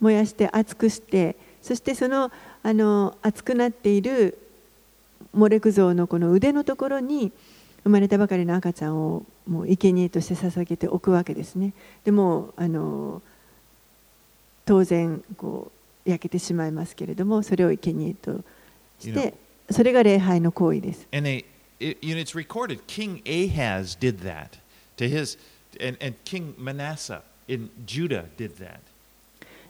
[0.00, 2.30] 燃やして熱くしてそしてその
[2.62, 4.38] あの熱くなっている
[5.32, 7.32] モレク像のこの腕のところに
[7.84, 11.72] 生まれたばかりの赤ちゃんをもう生贄として捧げておくわけですね。
[12.04, 13.22] でもあの
[14.64, 15.70] 当然こ
[16.06, 18.40] う焼けてしまいますけれどもそれを生贄と
[18.98, 19.34] して
[19.70, 21.06] それが礼拝の行為です。
[21.12, 21.44] And they,
[21.80, 22.80] it, you know, it's recorded.
[22.86, 24.58] King Ahaz did that
[24.96, 25.38] to his,
[25.80, 28.80] and, and King Manasseh in Judah did that.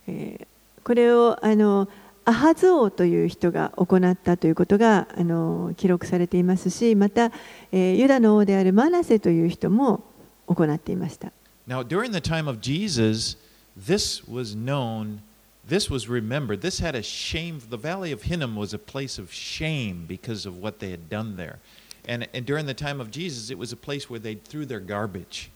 [0.06, 0.46] えー
[0.84, 1.88] これをあの
[2.25, 7.31] アハズ王という人が行ったということがあの記録されていますしまた、
[7.71, 10.03] えーユダの王であるマナセという人も
[10.47, 11.31] 行っていました。
[11.67, 13.37] Now, during the time of Jesus,
[13.77, 15.19] this was known,
[15.67, 16.61] this was remembered.
[16.61, 17.59] This had a shame.
[17.69, 21.35] The Valley of Hinnom was a place of shame because of what they had done
[21.35, 21.59] there.
[22.07, 24.79] And, and during the time of Jesus, it was a place where they threw their
[24.79, 25.51] garbage.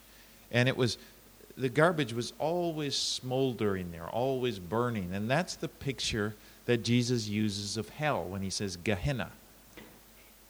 [0.52, 1.00] And it was,
[1.58, 5.16] the garbage was always smoldering there, always burning.
[5.16, 6.36] And that's the picture
[6.69, 9.29] that Jesus uses of hell when he says Gehenna.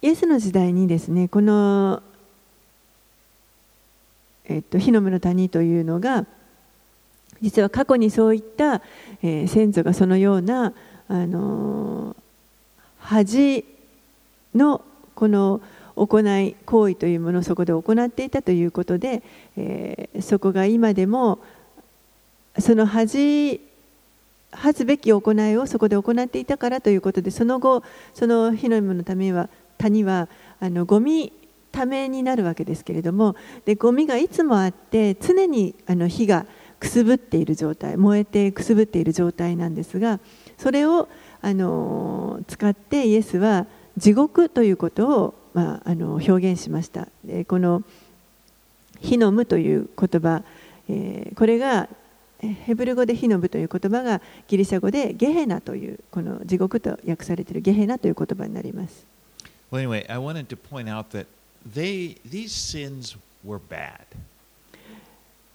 [0.01, 2.01] イエスの時代にですねこの、
[4.45, 6.25] えっと、火の村の谷というのが
[7.41, 8.81] 実は過去にそういった、
[9.21, 10.73] えー先祖がそのような
[11.07, 12.15] あのー
[13.01, 13.65] 恥
[14.53, 14.81] の
[15.15, 15.61] この
[15.95, 19.23] 行い行為というものをそこで行っていたということで、
[19.57, 21.39] えーそこが今でも
[22.57, 23.61] その恥
[24.51, 27.83] 恥ずべき行いをそこで行っていたからということでその後
[28.13, 30.27] その火の山のためは谷は
[30.59, 31.31] あのゴミ
[31.71, 33.35] ためになるわけですけれども
[33.65, 36.45] でゴミがいつもあって常にあの火が
[36.79, 40.19] くすぶっている状態燃えてくすぶっている状態なんですが
[40.57, 41.07] それを
[41.41, 47.07] あの使ってイエスは地獄ということを、まあ、あの表現しました。
[47.23, 47.83] でこの
[49.01, 50.43] 火の無という言葉、
[50.89, 51.87] えーこれが
[52.41, 59.05] ヘブル語で火の部という言葉がギリシャ語でゲヘナというこの地獄と訳されているゲヘナという言葉になります。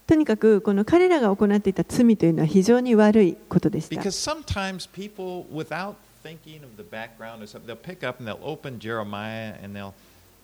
[0.07, 3.97] とにかくこの彼らが行っていた罪というのは非常に悪いことでした。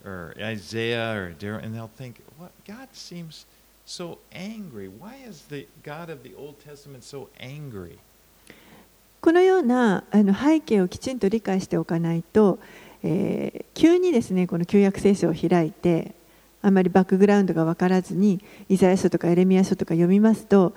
[0.04, 2.50] Isaiah or Darren, and they'll think, what?
[2.66, 3.44] God seems
[3.90, 4.88] so angry?
[4.88, 7.98] Why is the God of the Old Testament so angry?"
[9.20, 12.58] このようなあの背景をきちんと理解しておかないと、
[13.02, 16.14] えー急にですねこの旧約聖書を開いて
[16.60, 20.74] あまりバックグラウンドが分からずにイザヤ書とかエレミヤ書とか読みますと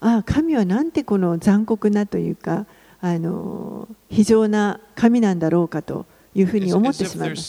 [0.00, 2.66] ああ神はなんてこの残酷なというか
[3.00, 7.42] あの非常な神なんだろうかというふうに思ってしまいます。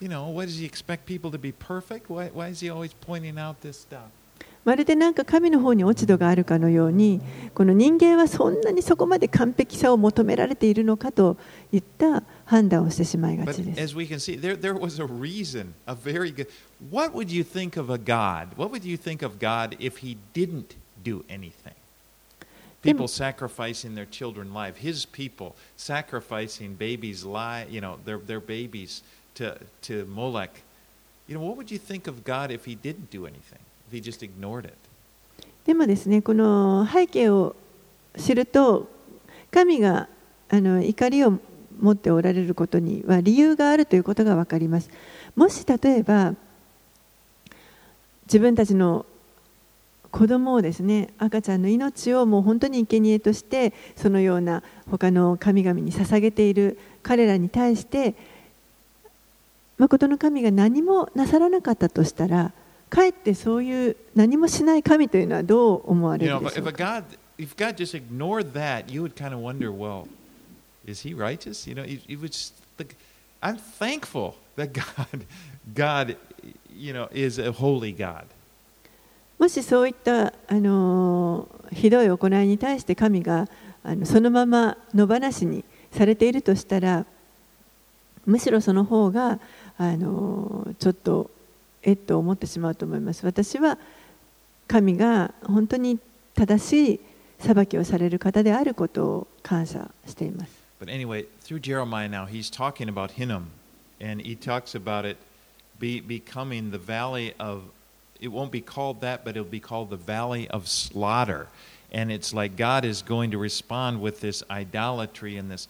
[0.00, 0.34] something wrong with God.
[0.34, 1.38] You know, it's like, what, what, why, you know, why does He expect people to
[1.38, 2.10] be perfect?
[2.10, 4.10] Why, why is He always pointing out this stuff?
[4.64, 7.20] まるでなんか神の方に落ち度があるかのように
[7.54, 11.36] この人間はそんなにそこまで完璧さを求められているのかと
[11.70, 13.82] いった判断をしてしまいが But ちです。
[13.82, 16.48] as we can see, there, there was a reason, a very good.
[16.90, 18.56] What would you think of a God?
[18.56, 21.74] What would you think of God if He didn't do anything?
[22.84, 29.02] people sacrificing their children live his people sacrificing babies lie you know their their babies
[29.39, 30.51] to to Molech
[31.27, 34.01] you know what would you think of God if he didn't do anything if he
[34.01, 34.73] just ignored it?
[35.65, 37.55] でもですねこの背景を
[38.17, 38.89] 知ると
[39.51, 40.07] 神が
[40.49, 41.39] あの怒りを
[41.79, 44.89] 持っておられることには理由があるということが分かります。
[45.35, 46.33] もし例えば
[48.25, 49.05] 自分たちの
[50.11, 58.15] 子供をですね赤ちゃんの命をもう本当に生贄としてそのような他の神々に捧げている彼らに対して
[59.79, 62.51] 誠の神が何もなさらなかったとしたら
[62.89, 67.03] かえってそういう何もしない神というのはどう思われるでしょうか
[67.37, 70.07] if God just ignored that you would kind of wonder well
[70.85, 72.95] is he righteous you know it, it was like
[73.41, 75.25] I'm thankful that God
[75.73, 76.17] God
[76.75, 78.25] you know is a holy God
[79.39, 83.47] もしそういった、あのーひどい行いに対して神が
[83.83, 87.05] あのそのまま野放しにされているとしたら
[88.25, 89.39] むしろその方が、
[89.78, 91.30] あのーちょっと
[91.82, 93.78] えっと思ってしまうと思います私は
[94.66, 95.98] 神が本当に
[96.34, 97.00] 正しい
[97.38, 103.50] 裁きをされる方であることを感謝しています But anyway, through Jeremiah now, he's talking about Hinnom,
[104.00, 105.16] and he talks about it
[105.78, 107.62] be, becoming the valley of,
[108.20, 111.46] it won't be called that, but it'll be called the valley of slaughter.
[111.92, 115.68] And it's like God is going to respond with this idolatry and this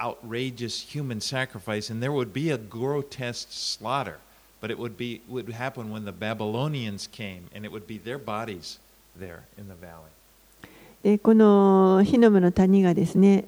[0.00, 4.18] outrageous human sacrifice, and there would be a grotesque slaughter.
[4.60, 8.18] But it would be would happen when the Babylonians came, and it would be their
[8.18, 8.78] bodies
[9.18, 10.10] there in the valley.
[11.02, 13.46] でこのヒノムの谷がですね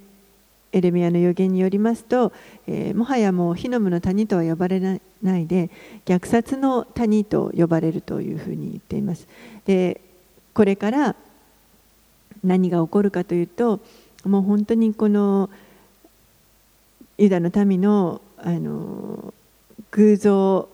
[0.72, 2.32] エレミアの予言によりますと、
[2.66, 5.70] えーもはやもうヒノムの谷とは呼ばれなないで
[6.06, 9.28] 虐殺の谷と呼ばれるというふうに言っています
[9.66, 10.00] で
[10.54, 11.14] これから
[12.42, 13.80] 何が起こるかというと
[14.24, 15.50] もう本当にこの
[17.18, 19.32] ユダの民のあの
[19.92, 20.68] 偶像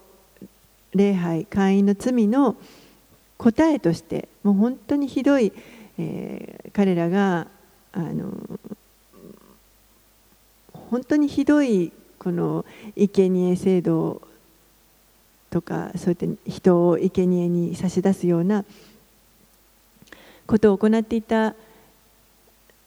[0.94, 2.56] 礼拝会員の罪の
[3.36, 5.52] 答えとしてもう本当にひどい
[5.98, 7.48] えー彼らが
[7.92, 8.32] あの
[10.72, 12.64] 本当にひどいこの
[12.96, 14.22] 生贄制度
[15.50, 18.64] とかそういった人を生贄に差し出すような
[20.46, 21.54] ことを行っていた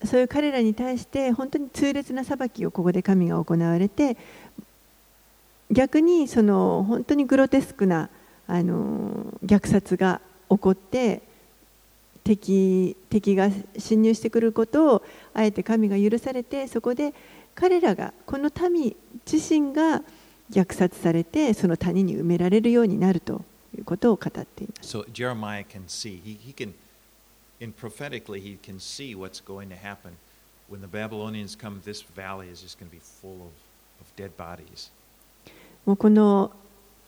[0.06, 4.18] そういう彼らに対して本当に痛烈な裁きをここで神が行われて
[5.72, 8.10] 逆にその本当にグロテスクな
[8.47, 11.22] あの虐殺が起こって
[12.24, 17.14] 敵敵が侵入してくることをあえて神が許されてそこで
[17.56, 18.95] 彼らがこの民
[19.32, 20.02] 自身が
[20.52, 23.43] 虐殺されてその谷に埋められるようになると
[23.78, 24.97] いうことを語っています。
[24.97, 25.06] So
[27.62, 30.18] In prophetically, he can see what's going to happen.
[30.68, 33.51] When the Babylonians come, this valley is just going to be full of,
[34.01, 34.89] of dead bodies.
[35.86, 36.51] もうこの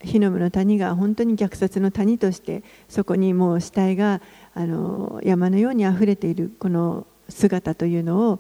[0.02, 4.22] ヒノムの谷が本当に虐殺の谷としてそこにもう死体が
[4.54, 8.40] あの山のようにあふれているこの姿というのを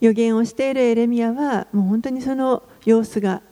[0.00, 3.42] 予言をしているエレミアはもう本当にその様子が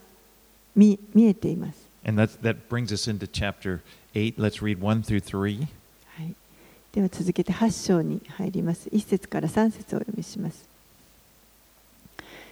[0.74, 1.88] 見見えています。
[2.04, 3.80] And that, that brings us into chapter
[4.14, 4.36] 8.
[4.36, 5.68] Let's read 1 through 3.
[6.92, 8.90] では続けて8章に入ります。
[8.90, 10.64] 1節から3節をお読みします。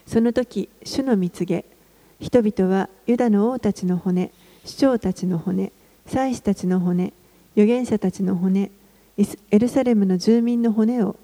[0.07, 1.63] その時、主の蜜げ、
[2.19, 4.31] 人々はユダの王たちの骨、
[4.63, 5.71] 首長たちの骨、
[6.07, 7.13] 祭司たちの骨、
[7.55, 8.71] 預言者たちの骨、
[9.51, 11.15] エルサレムの住民の骨を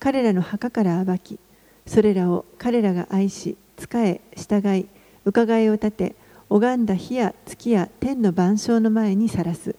[0.00, 1.38] 彼らの墓から暴き、
[1.86, 4.86] それらを彼らが愛し、仕え、従い、
[5.26, 6.14] 伺いを立て、
[6.48, 9.76] 拝んだ日や月や天の万象の前にさらす。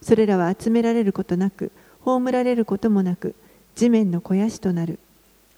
[0.00, 1.70] それらは集められることなく、
[2.04, 3.34] 葬られることもなく、
[3.74, 4.98] 地面の肥やしとなる。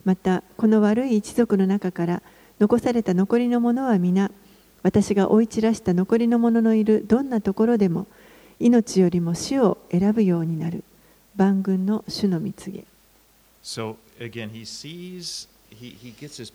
[0.05, 2.23] また、この悪い一族の中から
[2.61, 4.31] 残された残りのものは皆、
[4.83, 8.07] 私が追い散らした残りのもののいるどんなところでも、
[8.61, 10.85] 命よりも死を選ぶようになる。
[11.37, 12.85] 万軍の主の蜜げ。
[13.63, 16.53] So again, he sees, he, he gets this,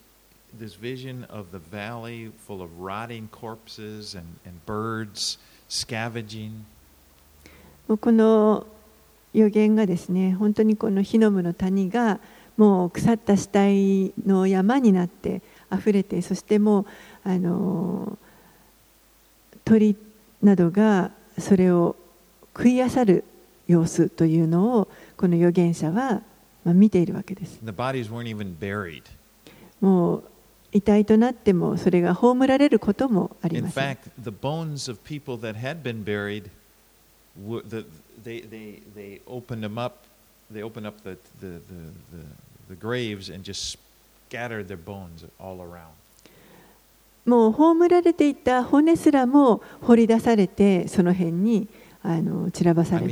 [0.57, 5.37] this vision of the valley full of rotting corpses and, and birds
[5.67, 6.65] scavenging.
[7.89, 8.67] の
[9.34, 12.19] 予言がですね、本当にこのヒノムの谷が
[12.57, 16.86] もう腐った死体の山になって溢れて、そしてもう
[17.23, 18.17] あの
[19.63, 19.95] 鳥
[20.41, 21.95] などがそれを
[22.55, 23.23] 食い漁る
[23.67, 26.21] 様子というのをこの預言者は
[26.65, 27.59] まあ見ているわけです。
[29.80, 30.23] もう
[30.71, 33.97] 遺体となってもそれが葬られることもありません。
[47.25, 51.67] もう葬られていた骨すらも掘り出されてその辺に
[52.99, 53.07] れ。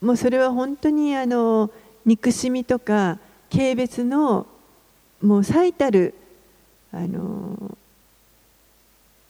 [0.00, 1.70] もうそれは本当にあの
[2.06, 3.18] 憎しみとか
[3.50, 4.46] 軽蔑の
[5.20, 6.14] もう最たる。
[6.92, 7.76] あの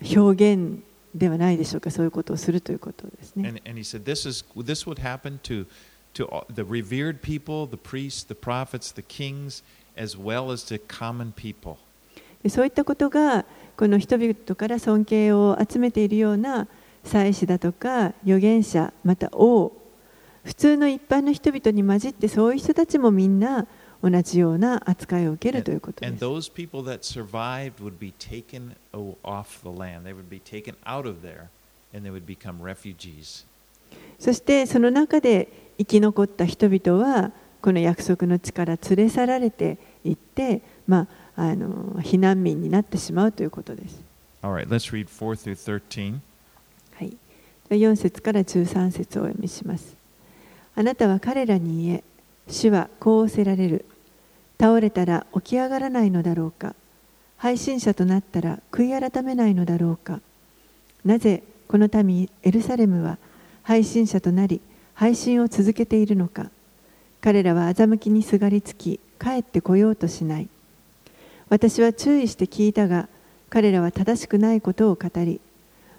[0.01, 0.83] 表現
[1.15, 3.49] ではないでしょうかそういうことをするということですね。
[3.49, 5.67] And, and he said, this, is, this would happen to,
[6.15, 9.63] to the revered people, the priests, the prophets, the kings,
[9.97, 11.77] as well as to common people.
[12.43, 13.45] でそういったことが
[13.77, 16.67] この人々から尊敬を集めているような
[17.05, 19.73] 祭司だとか預言者また王
[20.45, 23.67] 普通の一般の人々に混じってそういう人たちもみんな
[24.03, 26.11] 同じような扱いを受けるということです。
[34.19, 35.49] そしてその中で
[35.79, 41.69] 生き残った人々はこの約束の地から連れ去られていって、まあ、あの
[42.01, 44.01] 避難民になってしまうということです。
[47.77, 49.95] 4節から13節をお読みします。
[50.75, 52.05] あなたは彼らに言え、
[52.49, 53.85] 主はこうせられる。
[54.63, 56.77] 倒れたら起き上がらないのだろうか。
[57.37, 60.21] 配信者となったら悔い改めないのだろうか。
[61.05, 63.19] なぜこの民エルサレムは
[63.65, 64.61] 配信者となり、
[64.95, 66.49] 配信を続けているのか。
[67.21, 70.49] 彼らは欺きにすがりつき、帰ってこようとしない。
[71.49, 73.09] 私は注意して聞いたが、
[73.51, 75.41] 彼らは正しくないことを語り、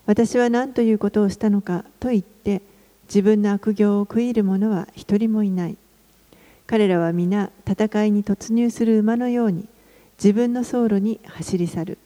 [0.05, 2.61] 私は何ということをしたのかと言って
[3.07, 5.75] 自分の悪行を悔いる者は一人もいない
[6.73, 9.67] 彼らは皆戦いに突入する馬のように
[10.17, 11.97] 自分の走路に走り去る。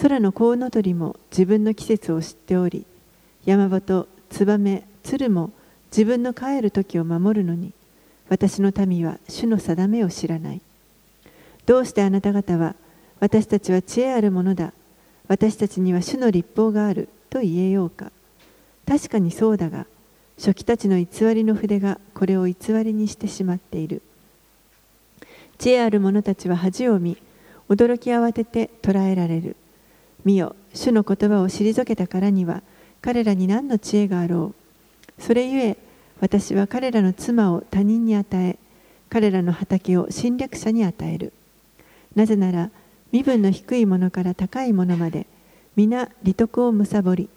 [0.00, 2.86] 空のコウノトリも自分の季節を知っており
[3.44, 5.50] 山鳩ツバメ鶴も
[5.90, 7.74] 自分の帰る時を守るのに
[8.30, 10.62] 私の民は主の定めを知らない。
[11.66, 12.76] どうしてあなた方は
[13.20, 14.72] 私たちは知恵あるものだ
[15.28, 18.10] 私たちには主の立法があると言えようか。
[18.88, 19.84] 確かにそうだが
[20.38, 24.02] 初期たちの偽りの筆がこれを偽りにしてしまっている。
[25.58, 27.16] 知恵ある者たちは恥を見
[27.68, 29.56] 驚き慌てて捕らえられる。
[30.24, 32.62] 見よ主の言葉を退けたからには
[33.00, 34.54] 彼らに何の知恵があろ
[35.18, 35.22] う。
[35.22, 35.76] それゆえ
[36.20, 38.58] 私は彼らの妻を他人に与え
[39.08, 41.32] 彼らの畑を侵略者に与える。
[42.14, 42.70] なぜなら
[43.12, 45.26] 身分の低いものから高いものまで
[45.76, 47.28] 皆利得を貪り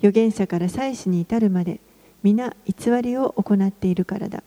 [0.00, 1.80] 預言者から祭司に至るまで
[2.22, 4.42] 皆偽りを行っているからだ。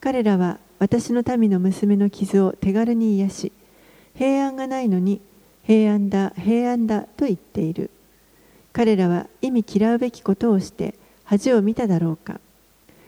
[0.00, 3.52] 彼らは私の民の娘の傷を手軽に癒し
[4.14, 5.20] 平安がないのに
[5.64, 7.90] 平安だ平安だと言っている。
[8.72, 12.40] 彼らは意味嫌うべきことをして恥を見ただろうか。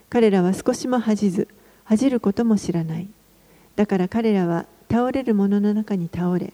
[0.09, 1.49] 彼らは少しも恥じず
[1.85, 3.09] 恥じることも知らない。
[3.77, 6.53] だから彼らは倒れる者の中に倒れ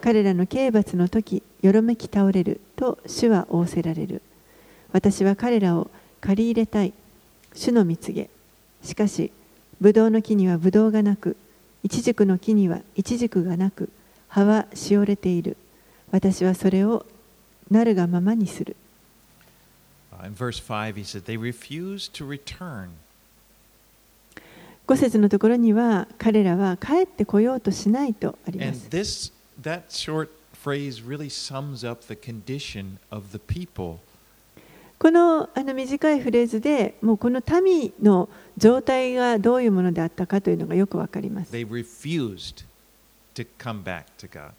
[0.00, 4.22] 彼らの刑罰の時よろめき倒れると主は仰せられる。
[4.92, 5.90] 私は彼らを
[6.22, 6.94] 借り入れたい。
[7.54, 8.30] 主の蜜げ。
[8.82, 9.30] しかし
[9.80, 11.36] ブドウの木にはブドウがなく
[11.82, 13.90] イチジクの木にはイチジクがなく
[14.28, 15.56] 葉はしおれている。
[16.10, 17.04] 私はそれを
[17.70, 18.76] なるがままにする。
[24.86, 28.88] 5節のところには彼らは帰ってこようとしないとあります。
[28.90, 29.32] この短
[30.22, 30.28] い
[30.62, 33.96] フレーズは、really sums up the condition of the people.
[35.02, 42.64] このあの短いフレーズでもうこの民の状態がどういうものであったかというのがよくわかります they refused
[43.34, 44.52] to come back to God.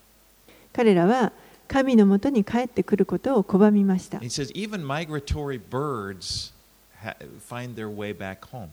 [0.74, 1.32] 彼らは
[1.70, 6.52] 神のもとに帰ってくることを拒みました He says even migratory birds
[7.02, 7.16] ha-
[7.50, 8.68] find their way back home.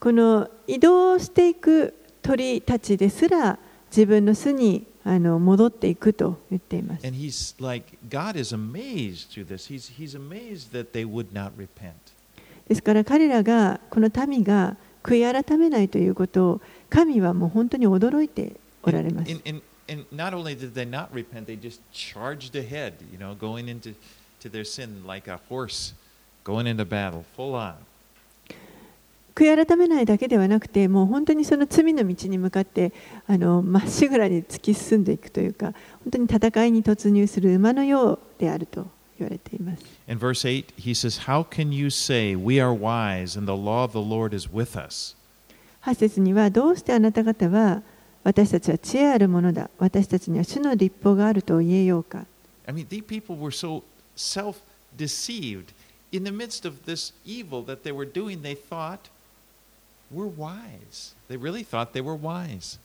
[0.00, 1.92] この移動していく
[2.22, 3.58] 鳥たちですら
[3.90, 9.72] 自分の巣にあの戻っていくと言っています And he's like, God is amazed through this.
[9.72, 11.92] He's, he's amazed that they would not repent.
[12.68, 23.18] ですから彼らがこの民が悔い改めないということを神はもう本当に驚いておられます And, and, and not only did they not repent, they just charged ahead, you
[23.18, 23.94] know, going into
[24.40, 25.94] to their sin like a horse
[26.42, 27.76] going into battle, full on.
[29.36, 32.94] 悔い改めないだけではなくてもう本当にその罪の道に向かって
[33.26, 35.74] あのまっしぐらに突き進んでいくというか
[36.04, 38.86] 本当に戦いに突入する馬のようであると
[39.18, 43.84] 言われています In verse 8, he says, How can you say, We are wise, and the law
[43.84, 45.14] of the Lord is with us?
[45.82, 47.82] 8節にはどうしてあなた方は
[48.24, 52.24] 私たちは知恵あるものだ私たちには主の立法があると言えようか
[52.66, 53.82] I mean, these people were so
[54.16, 54.56] self
[54.96, 55.74] deceived.
[56.10, 59.10] In the midst of this evil that they were doing, they thought,
[60.10, 61.14] we're wise.
[61.28, 62.78] They really thought they were wise.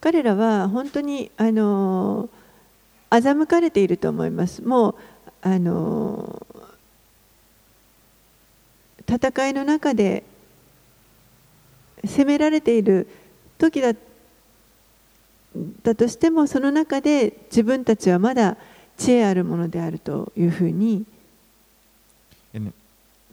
[0.00, 2.28] 彼らは本当にあの
[3.10, 4.62] 欺かれていると思います。
[4.62, 4.94] もう
[5.40, 6.46] あの
[9.08, 10.24] 戦いの中で
[12.04, 13.06] 攻められている
[13.58, 13.94] 時だ
[15.82, 18.56] だとしてもその中で自分たちはまだ
[18.96, 21.04] 知恵あるものであるというふうに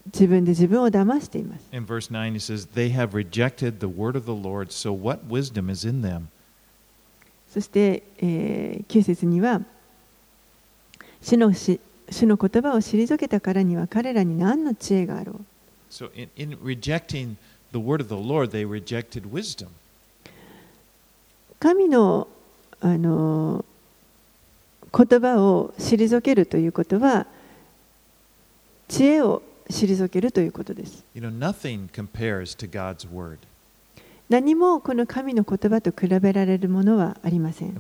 [0.08, 1.66] 自分で自分を騙しています。
[1.72, 5.72] in verse 9, he says, They have rejected the word of the Lord, so what wisdom
[5.72, 6.28] is in them?
[7.54, 9.62] そして、えー、9節には
[11.22, 11.80] 主のし
[12.10, 15.46] 主の言葉を退けたからには彼らに何の知恵があろう
[15.90, 17.36] So, in, in rejecting
[17.74, 19.68] the word of the Lord, they rejected wisdom.
[21.60, 22.28] 神の
[22.80, 23.64] あの
[24.98, 27.28] 言葉を退けるということは
[28.88, 31.04] 知恵を退けるということです。
[34.30, 37.74] 何もこの神の言葉と比べられるものはありません。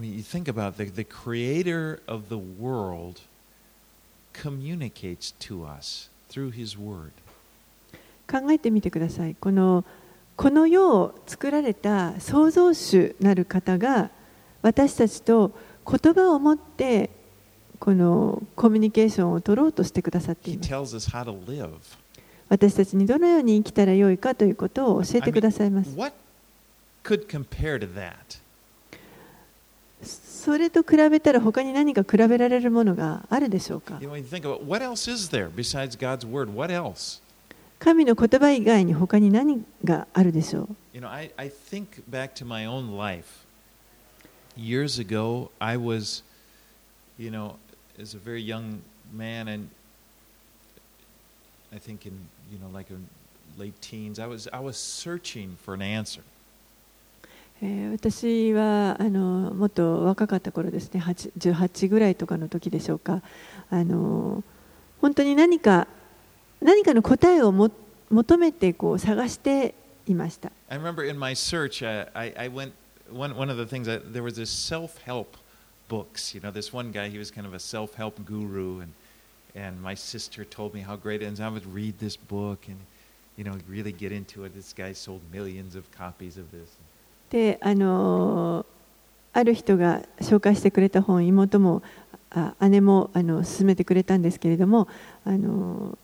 [8.29, 9.35] 考えてみてください。
[9.35, 9.85] この,
[10.35, 14.09] この世を作られた創造主なる方が
[14.61, 15.51] 私たちと
[15.85, 17.09] 言葉を持って
[17.81, 20.51] このコミュニケーションを取ろうとしてくださって。
[22.47, 25.89] 私たちにどのように生きたらよいかということを教えてくださいます。
[30.03, 33.99] それと比べたら他に何か比べられるものがあるでしょうか？
[37.79, 40.75] 神の言葉以外に他に何があるでしょう、
[48.01, 48.81] as a very young
[49.13, 49.69] man, and
[51.71, 52.13] I think in,
[52.51, 53.07] you know, like in
[53.57, 56.21] late teens, I was, I was searching for an answer.
[57.63, 63.21] えー私はあのもっと若かった頃ですね8 18ぐらいとかの時でしょうか
[63.69, 64.43] あの
[64.99, 65.85] 本当に何か
[66.59, 67.69] 何かの答えをも
[68.09, 69.75] 求めてこう探して
[70.07, 72.71] いました I remember in my search, uh, I, I went,
[73.11, 75.37] one, one of the things, I, there was this self help
[75.91, 76.33] books.
[76.33, 78.91] You know, this one guy, he was kind of a self help guru, and,
[79.53, 81.39] and my sister told me how great it is.
[81.39, 82.79] And I would read this book and,
[83.37, 84.55] you know, really get into it.
[84.55, 86.69] This guy sold millions of copies of this.
[87.29, 88.65] であの
[89.31, 91.81] ある人が紹介してくれた本妹も
[92.29, 94.89] あ姉もあの勧めてくれたんですけれども
[95.23, 95.97] あの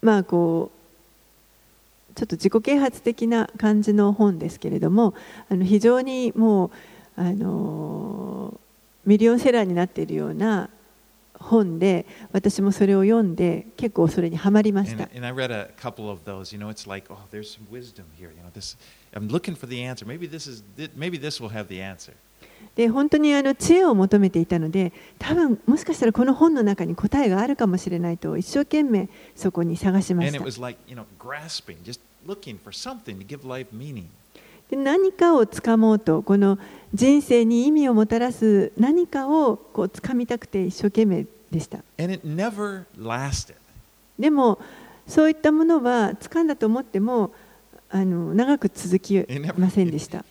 [0.00, 0.70] まあこ
[2.12, 5.14] うちょっと自己啓発的な感じの本ですけれども
[5.50, 6.70] あの非常にもう
[7.16, 8.54] あの
[9.08, 10.68] ミリオンセラーになっているような
[11.32, 15.08] 本で私もそれを読んで結構それにはまりました。
[22.76, 30.38] で本当にあの知恵を求めていたので、多分もしかしたらこの本の中に答えがあるかもしれないと、一生懸命そこに探しました。
[34.70, 36.58] で何かをつかもうとこの
[36.94, 43.54] 人生に意味をもたらす何かをこうつかみたくて一生懸命でした And it never lasted.
[44.18, 44.58] でも
[45.06, 47.32] そういったものは掴んだと思っても
[47.90, 49.24] あの長く続き
[49.56, 50.24] ませんでした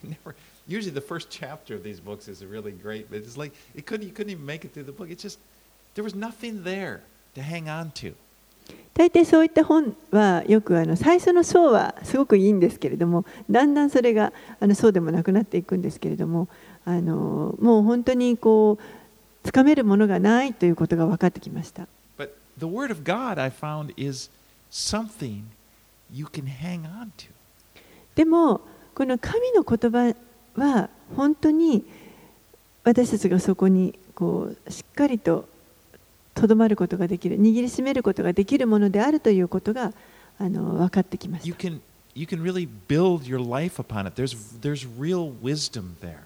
[0.67, 4.05] usually the first chapter of these books is really great, but it's like it couldn't,
[4.05, 5.09] you couldn't even make it through the book.
[5.09, 5.39] It's just,
[5.95, 7.01] there was nothing there
[7.35, 8.13] to hang on to.
[8.93, 16.47] 大抵そういった本はよくあの最初の章はすごくいいんですけれどもだんだんそれがあのそうでもなくなっていくんですけれども
[16.83, 18.83] あのもう本当にこう
[19.47, 21.87] つかめるものがないということが分かってきました
[22.17, 24.31] But the Word of God, I found, is
[24.71, 25.43] something
[26.11, 27.27] you can hang on to.
[28.15, 28.61] でも
[28.95, 30.15] この神の言葉
[30.55, 31.85] は本当に
[32.83, 35.47] 私たちがそこにこうしっかりと
[36.39, 39.91] とどまることができる握りしめることができるものであるということが
[40.37, 41.79] あの分かってきまし You た can,
[42.13, 44.21] you can really build your life upon it.
[44.21, 46.19] There's, there's real wisdom there.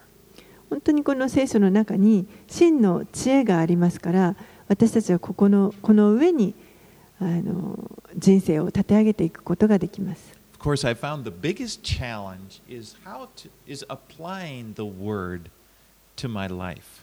[0.69, 4.35] 本当にこの聖書の中に真の知恵がありますから
[4.67, 6.53] 私たちはここのこの上に
[7.19, 7.77] あの
[8.17, 15.49] 人生を立て上げていくことができます Of course, I found the biggest challenge is how to, is applying the Word
[16.17, 17.00] to my life.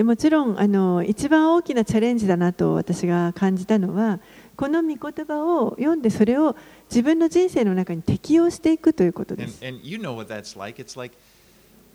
[0.00, 4.18] でもちろんあの一番大きなチャレンジだなと私が感じたのは
[4.56, 6.56] この御言葉を読んでそれを
[6.88, 9.62] 自分の人生の中に適用していくということで And, す。
[9.62, 10.82] and you know what that's like.
[10.82, 11.14] It's like,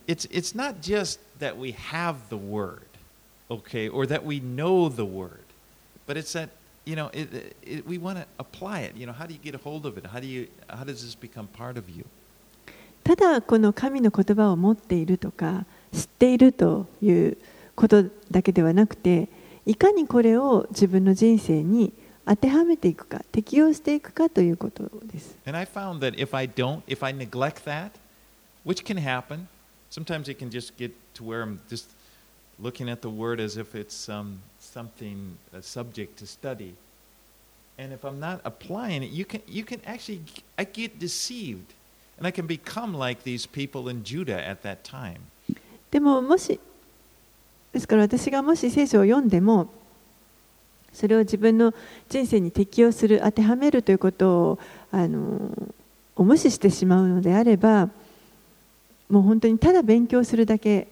[0.06, 2.84] it's, it's not just that we have the Word,
[3.49, 5.41] okay, or that we know the Word,
[6.06, 6.49] but it's that
[6.86, 8.95] you know, it, it, we want to apply it.
[8.95, 10.06] You know, how do you get a hold of it?
[10.06, 12.06] How do you, how does this become part of you?
[13.03, 17.38] ただこの神の言葉を持っているとか知っているという
[17.76, 19.28] ことだけではなくて
[19.65, 21.93] いかにこれを自分の人生に
[22.26, 25.38] 当てはめていくか適用していくかということです。
[25.45, 27.91] And I found that if I don't, if I neglect that,
[28.65, 29.47] which can happen,
[29.91, 31.89] sometimes it can just get to where I'm just
[32.59, 36.73] looking at the word as if it's um, something, a subject to study.
[37.78, 40.21] And if I'm not applying it, you can, you can actually,
[40.57, 41.73] I get deceived.
[42.17, 45.19] And I can become like these people in Judah at that time.
[45.91, 46.59] でももし
[47.76, 49.67] ですから私がもし聖書を読んでも
[50.93, 51.73] それを自分の
[52.07, 54.59] 人生に適用する当てはめるということを
[54.93, 55.51] あの
[56.15, 57.89] を無視してしまうのであれば
[59.09, 60.88] もう本当にただ勉強するだけ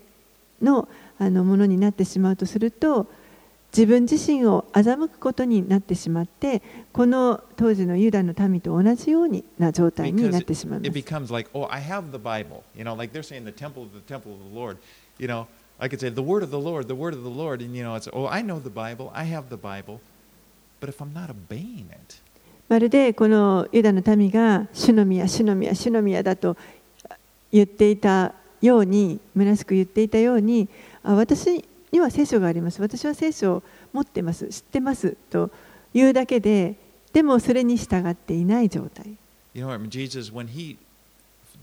[0.61, 3.07] のあのものになってしまうとすると
[3.71, 6.61] 自分自身を欺くことになってしまって
[6.91, 10.87] この当時のユダの民と同じような状態になってしまいます。
[15.80, 15.88] becomes like, oh, I have the Bible.
[15.88, 15.98] You know, like they're saying the temple of the temple of the Lord.
[15.98, 17.62] You know, I could say the word of the Lord, the word of the Lord.
[17.62, 19.12] And, you know, it's, oh, I know the Bible.
[19.14, 20.00] I have the Bible.
[20.80, 22.20] But if I'm not obeying it,
[22.68, 26.54] まるでこのユダの民が主の宮、主の宮、主の宮だと
[27.50, 30.68] 言っていたように、虚しく言っていたように、
[31.02, 33.62] あ私には聖書があります、私は聖書を
[33.94, 35.50] 持ってます、知ってますと
[35.94, 36.74] いうだけで、
[37.14, 39.16] でもそれに従っていない状態。
[39.54, 40.76] you know, I mean, Jesus, when he,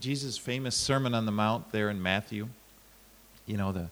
[0.00, 2.48] Jesus' famous Sermon on the Mount there in Matthew,
[3.46, 3.88] you know, the,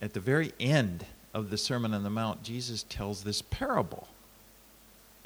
[0.00, 4.06] at the very end of the Sermon on the Mount, Jesus tells this parable.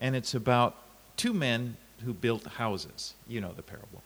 [0.00, 0.74] And it's about
[1.16, 3.14] two men who built houses.
[3.28, 4.02] You know the parable.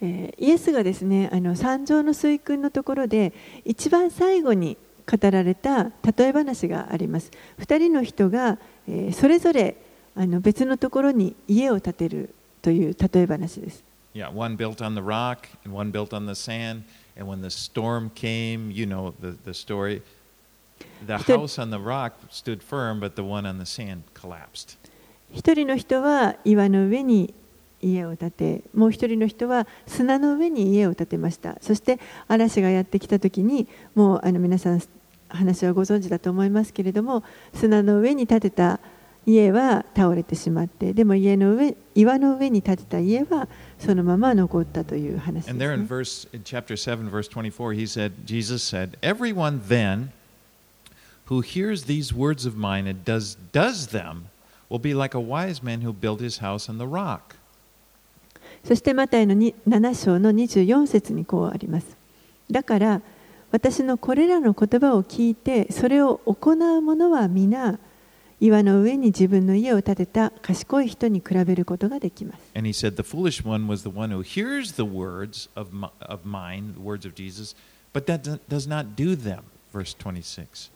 [0.00, 3.32] えーイエスがですね、あの山上の水訓のところで、
[3.64, 4.76] 一番最後に
[5.06, 7.30] 語られた例え話があります。
[7.58, 9.76] 二人の人が、えーそれぞれ
[10.14, 13.82] あの別のところに家を建てるという例え話です。
[14.14, 16.82] Yeah, one built on the rock and one built on the sand.
[17.17, 20.01] And when the storm came, you know the, the story.
[21.05, 24.77] The house on the rock stood firm, but the one on the sand collapsed.
[25.33, 27.33] 一人の人は岩の上に
[27.81, 34.81] 家を建てもう一人の人は砂の上に家を建てましたそして嵐がやってきた時にもうあの皆さん
[35.27, 38.79] 話はご存知だと思いますけれども砂の上に建てた家
[39.51, 45.87] は倒れてしまってでも家の上岩の上に建てた家はそのまま残ったという話です、And there in ね。
[45.87, 50.09] verse in chapter 7 verse 24 he said Jesus said, "Everyone then
[51.27, 54.23] who hears these words of mine and does does them
[54.69, 57.35] will be like a wise man who built his house on the rock."
[58.63, 61.97] そしてマタイのに7章の24節にこうあります。
[62.49, 63.01] だから
[63.51, 67.77] 私のこれらの言葉を聞いてそれを行う者は皆
[68.39, 72.41] 岩の上に自分の家を建てた賢い人に比べることができます。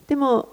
[0.08, 0.50] でも、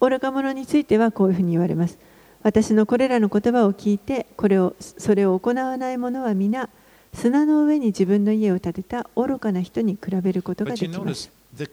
[0.00, 1.98] 愚か者についてはこういうふうに言われます。
[2.42, 6.68] 私のこれらの言葉を聞いて、これをそれを行わない者は皆、
[7.14, 10.98] 砂の上に自分の家を建てた愚かな人に比べることができます。
[10.98, 11.72] でも、この2人の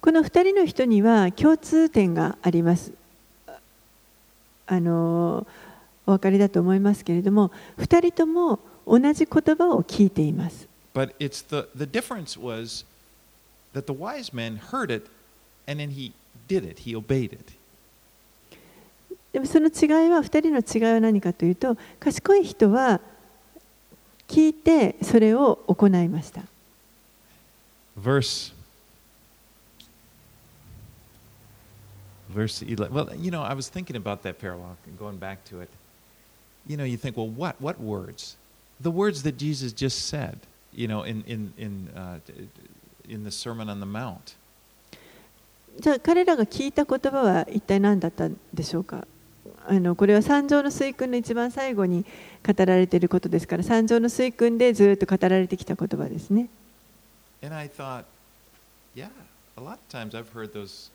[0.00, 2.92] この2人の人には共通点があります。
[4.66, 5.46] あの
[6.06, 10.66] お分かりだと思いますけれども2人とも同じ言葉を聞いています。
[10.94, 12.84] But it's the, the difference was
[13.74, 15.08] that the wise man heard it
[15.68, 16.12] and then he
[16.48, 17.52] did it, he obeyed it.
[19.32, 23.00] でもその違いは2人の違いは何かというと賢い人は
[24.30, 26.42] 聞いてそれを行いました。
[27.98, 28.52] verse
[32.32, 35.60] verse 11 well you know i was thinking about that parallel and going back to
[35.60, 35.68] it
[36.66, 38.36] you know you think well what what words
[38.80, 40.38] the words that jesus just said
[40.72, 42.18] you know in in in uh,
[43.08, 44.36] in the sermon on the mount
[45.80, 49.06] じゃあ彼らが聞いた言葉は一体何だったんでしょうか
[49.66, 52.04] あのこれは三条の水訓の一番最後に
[52.46, 56.48] 語られていることですから三条の水訓でずっと語られてきた言葉ですね。
[57.42, 58.04] and i thought
[58.94, 59.08] yeah
[59.56, 60.90] a lot of times i've heard those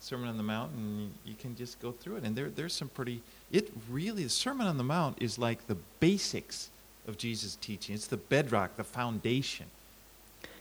[0.00, 2.88] sermon on the mount and you can just go through it and there there's some
[2.88, 3.20] pretty
[3.52, 6.70] it really the sermon on the mount is like the basics
[7.08, 9.66] of jesus teaching it's the bedrock the foundation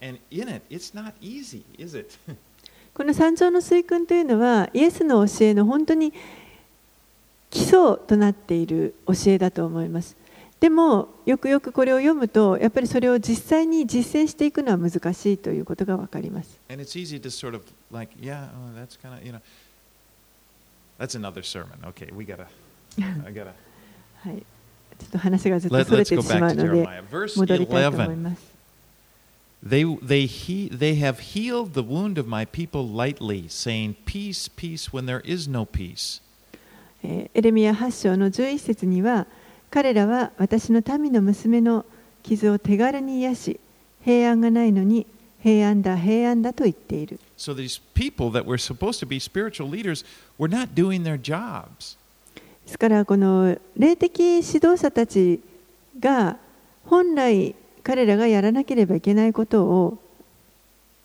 [0.02, 2.18] and in it it's not easy is it
[2.94, 6.14] この三条の水訓というのはイエスの教えの本当に
[7.56, 10.18] 基礎となっている教えだと思います。
[10.60, 16.60] でもよくよくこれを読むとやっぱりそれを実際に実践していくのは難しいということが分かります。
[24.18, 24.38] はい、
[25.00, 26.88] ちょっと話がずっとそれてしまうので
[27.38, 28.56] 戻りたいと思います。
[29.66, 35.66] They have healed the wound of my people lightly, saying, Peace, peace, when there is no
[35.66, 36.20] peace.
[37.06, 39.28] えーエレミヤ8章の11節には
[39.70, 41.86] 彼らは私の民の娘の
[42.24, 43.60] 傷を手軽に癒し
[44.04, 45.06] 平安がないのに
[45.44, 50.06] 平安だ平安だと言っている So these people that were supposed to be spiritual leaders
[50.40, 51.98] were not doing their jobs.
[52.66, 55.40] ですからこの霊的指導者たち
[56.00, 56.38] が
[56.86, 57.54] 本来
[57.84, 60.00] 彼らがやらなければいけないことを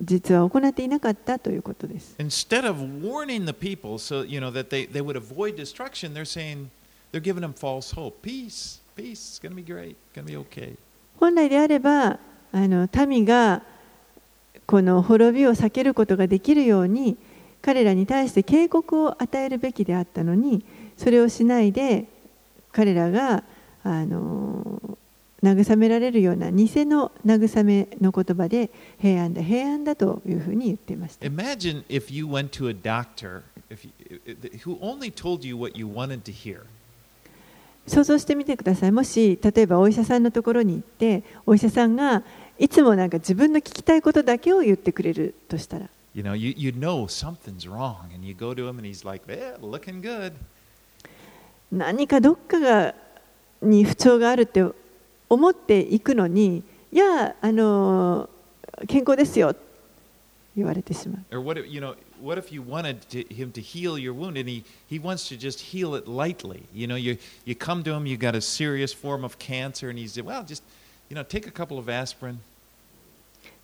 [0.03, 2.15] 実は行っていなかったということです。
[2.19, 6.69] Instead of warning the people so you know that they, they would avoid destruction, they're saying
[7.13, 8.23] they're giving them false hope.
[8.23, 10.77] Peace, peace, it's gonna be great, it's gonna be okay.
[11.19, 12.19] 本来であれば
[12.53, 13.63] あの民が
[14.67, 17.17] この滅びを避けることができるように
[17.61, 20.65] 彼らに対して警告を与えるべきであったのに
[20.97, 22.07] それをしないで
[22.73, 23.45] 彼らが
[23.83, 24.99] あの
[25.43, 28.71] 慰められるような偽の慰めの言葉で
[29.01, 31.27] 平安だ平安だというふうに言っていました。
[31.27, 34.21] Imagine if you went to a doctor if you,
[34.65, 36.63] who only told you what you wanted to hear.
[37.87, 42.23] 想像してみてくださいもし例えばお医者さんのところに行ってお医者さんが
[42.59, 49.25] いつもなんか自分の聞きたいことだけを言ってくれるとしたら You know, you, you know something's wrong, and you go to him and he's like,
[49.29, 50.33] yeah, looking good.
[51.71, 52.95] 何かどっかが
[53.63, 54.65] に不調があるって
[55.31, 56.63] 思っていくのに
[56.93, 58.29] いやあの
[58.87, 59.55] 健康ですよ
[60.57, 64.37] 言われてしまう Or what if, you know, what if you wanted to, him to heal your wound
[64.37, 66.65] and he, he wants to just heal it lightly?
[66.75, 69.99] You know, you, you come to him, you got a serious form of cancer, and
[69.99, 70.63] he's, well, just,
[71.09, 72.41] you know, take a couple of aspirin.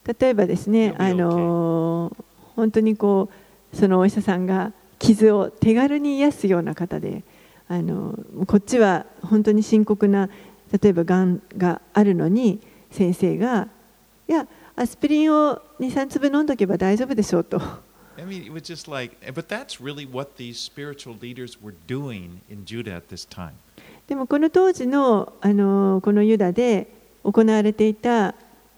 [0.07, 2.17] 例えばですねあの
[2.55, 3.29] 本当にこ
[3.73, 7.25] うそのお医者さんが傷を手軽に癒すような方で
[7.69, 10.31] あのこっちは本当に深刻な
[10.73, 12.61] 例えばがんがあるのに
[12.91, 13.69] 先生が
[14.29, 17.61] いやアスピリンを23粒飲んどけば大丈夫でしょうと
[18.19, 22.41] I mean, it was just like, but that's really what these spiritual leaders were doing
[22.49, 23.53] in Judah at this time.
[24.09, 26.87] でもこの当時のあのこのユダで
[27.25, 28.35] 行われていた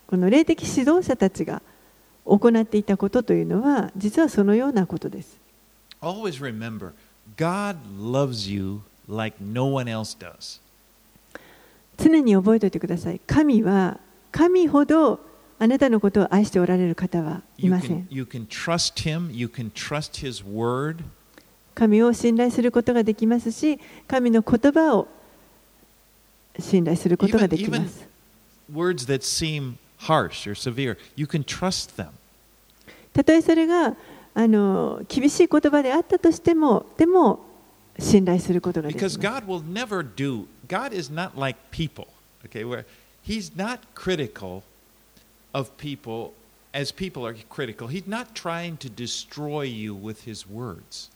[0.09, 1.63] この霊的指導者たちが
[2.25, 5.39] 行っていたことというのは実はそのようなことです。
[6.01, 6.93] Always remember,
[7.37, 10.61] God loves you like no one else does.
[11.99, 13.21] 常に覚えておいてください。
[13.27, 13.99] 神は
[14.33, 15.21] 神ほど
[15.59, 18.07] あなたのことを愛しておられる方はいません。
[18.11, 21.03] you can trust Him, you can trust His word.
[21.75, 25.09] 神を信頼することができますし、神の言葉を
[26.59, 28.07] 信頼することができます。
[28.73, 32.09] Words that seem harsh or severe, you can trust them.
[33.13, 33.97] たとえそれが
[34.35, 37.45] あの厳しい言葉であったとしても、でも
[37.99, 39.19] 信頼することができま Because す。
[39.19, 42.09] God will never do, God is not like people,
[42.45, 42.85] okay, where
[43.23, 44.63] He's not critical
[45.55, 46.35] of people
[46.75, 47.89] as people are critical.
[47.89, 51.11] He's not trying to destroy you with His words.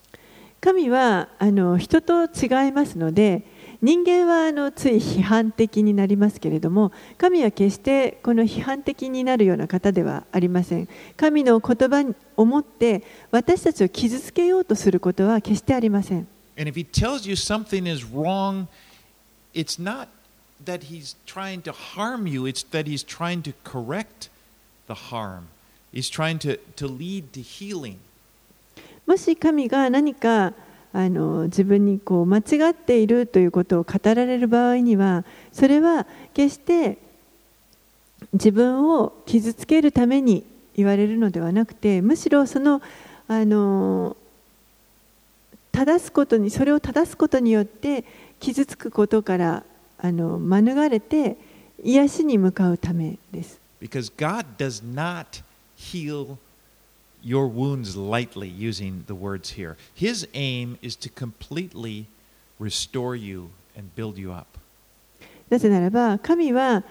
[0.61, 3.43] 神はあの人と違いますので
[3.83, 18.69] 人間はあのつい批判的になりますけれども神は決してこの批判的になるような方ではありません神の言葉をもって私たちを傷つけようとすることは決してありません And if He tells you something is wrong,
[19.55, 20.09] it's not
[20.65, 24.29] that He's trying to harm you, it's that He's trying to correct
[24.87, 25.49] the harm.
[25.93, 27.99] He's trying to, to lead to healing.
[29.07, 30.53] もし神が何か
[30.93, 36.99] あの自分にこう間違っているということを語られる場合にはそれは決して
[38.33, 40.45] 自分を傷つけるために
[40.77, 42.81] 言われるのではなくてむしろその
[43.27, 44.17] あの
[45.73, 48.05] 正すことにそれを正すことによって
[48.43, 49.63] 傷つくことから
[49.99, 51.37] あの免れて
[51.85, 53.61] 癒しに向かうためです。
[53.81, 55.43] Because God does not
[55.79, 56.37] heal
[57.25, 59.77] your wounds lightly using the words here.
[59.95, 62.07] His aim is to completely
[62.59, 64.47] restore you and build you up.
[65.49, 66.83] なぜならば神は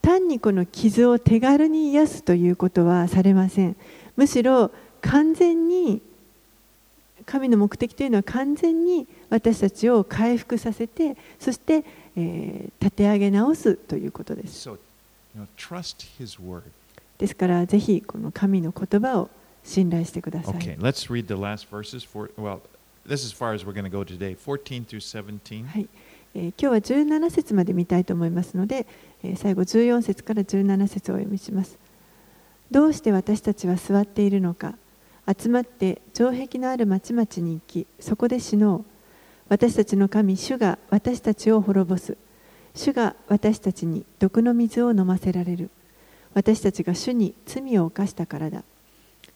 [0.00, 3.76] 単にこの傷を手軽に癒すということはされません
[4.16, 6.02] むしろ完全に
[7.30, 11.84] 神の目的というのは完全に私たちを回復させてそして、
[12.16, 14.72] えー立て上げ直すということです So,
[15.36, 16.62] you know, trust His word.
[17.18, 19.30] ですからぜひこの神の言葉を
[19.62, 22.04] 信頼してください、Okay, let's read the last verses.
[22.04, 22.60] For well,
[23.06, 24.36] this is far as we're going to go today.
[24.36, 25.66] 14 through 17.
[25.66, 25.88] はい、
[26.34, 28.86] えー今日は17節まで見たいと思いますので、
[29.22, 31.78] えー最後14節から17節をお読みします。
[32.72, 34.74] どうして私たちは座っているのか
[35.26, 38.84] 集まって城壁のある町々に行きそこで死のう。
[39.48, 42.16] 私たちの神主が私たちを滅ぼす。
[42.74, 45.70] 主が私たちに毒の水を飲ませられる。
[46.34, 48.62] 私たちが主に罪を犯したからだ。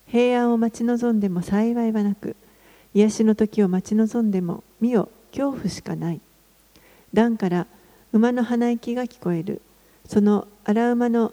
[0.07, 2.37] 平安を待ち望んでも幸いはなく
[2.95, 6.21] 癒しの時を待ち望んでも見よ恐怖しかない。
[7.13, 7.67] 段から
[8.13, 9.61] 馬の鼻息が聞こえる。
[10.07, 11.33] その荒馬の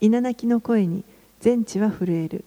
[0.00, 1.04] 稲鳴きの声に
[1.40, 2.44] 全地は震える。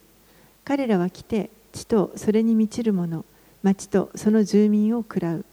[0.64, 3.24] 彼らは来て地とそれに満ちる者
[3.62, 5.44] 町とその住民を喰らう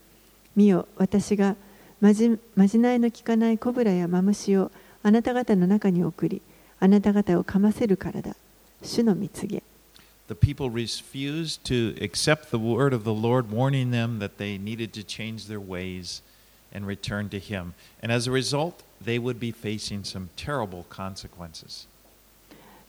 [0.55, 1.55] 見よ私が
[1.99, 4.72] まじまじないの効かないコブラやマムシを
[5.03, 6.41] あなた方の中に送り
[6.80, 8.36] あなた方をかませるからだ
[8.82, 9.64] 主の蜜げ
[10.28, 14.93] The people refused to accept the word of the Lord, warning them that they needed
[14.93, 16.22] to change their ways
[16.74, 17.74] and return to Him.
[18.01, 21.86] And as a result, they would be facing some terrible consequences.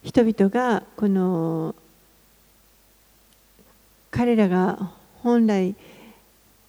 [0.05, 1.75] 人々がこの
[4.13, 4.93] 彼らが
[5.23, 5.75] 本来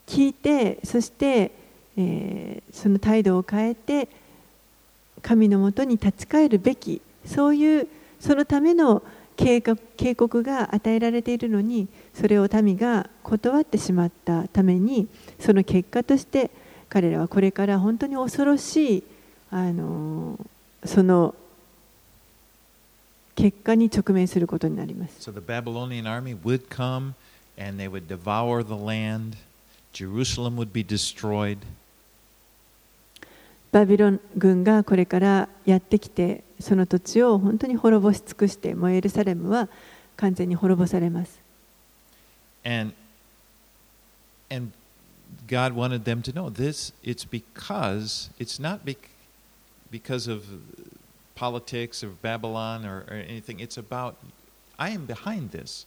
[0.08, 1.52] 聞いてそして、
[1.96, 4.10] えーその態度を変えて
[5.22, 7.88] 神のもとに立ち返るべきそういう
[8.20, 9.04] そのための
[9.38, 15.08] 警告警告が与えられているのにそれを民が断ってしまったために
[15.40, 16.50] その結果として
[16.90, 19.04] 彼らはこれから本当に恐ろしい
[19.52, 20.40] あの
[20.84, 21.36] その
[23.36, 25.30] 結果に直面することになります。
[25.30, 25.34] So
[27.57, 29.37] the Babylonian army would come and they would devour the land.
[29.93, 31.59] Jerusalem would be destroyed.
[33.71, 39.69] バビロン軍がこれからやってきてその土地を本当に滅ぼし尽くしてもうエルサレムは
[40.17, 41.39] 完全に滅ぼされます。
[42.65, 42.95] And
[44.51, 44.73] and
[45.47, 49.11] God wanted them to know this it's because it's not bec
[49.91, 50.45] because of
[51.35, 53.61] politics of Babylon or, or anything.
[53.61, 54.17] It's about
[54.79, 55.87] I am behind this.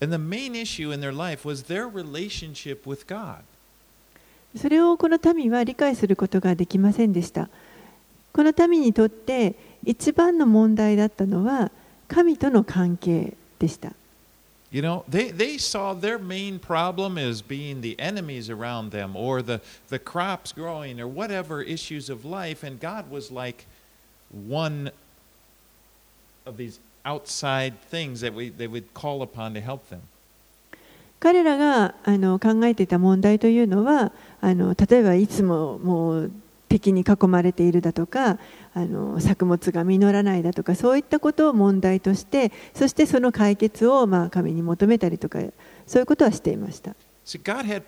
[0.00, 3.42] and the main issue in their life was their relationship with God.
[4.56, 7.48] それをこの民は理解することができませんでした。
[8.32, 11.70] この民にとって一番の問題だったのは
[12.08, 13.92] 神との関係でした。
[14.72, 19.42] You know, they, they saw their main problem as being the enemies around them or
[19.42, 23.66] the, the crops growing or whatever issues of life, and God was like
[24.30, 24.92] one
[26.46, 30.01] of these outside things that we, they would call upon to help them.
[31.19, 36.31] 彼らがあの考えていた問題というのはあの例えばいつももう
[36.67, 38.37] 敵に囲まれているだとか
[38.73, 45.39] あの作物が実らないだとかそういったことを問題としてそしてその解決をまあ神に求めたりとか
[45.87, 46.95] そういうことはしていました。
[47.25, 47.83] Had,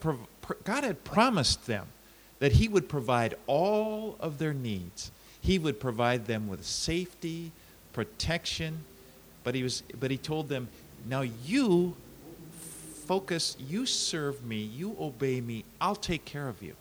[0.63, 1.83] God had promised them
[2.39, 5.11] that He would provide all of their needs.
[5.43, 7.51] He would provide them with safety,
[7.93, 8.85] protection,
[9.47, 10.67] but He, was, but he told them,
[11.07, 11.95] Now you
[13.05, 16.75] focus, you serve me, you obey me, I'll take care of you.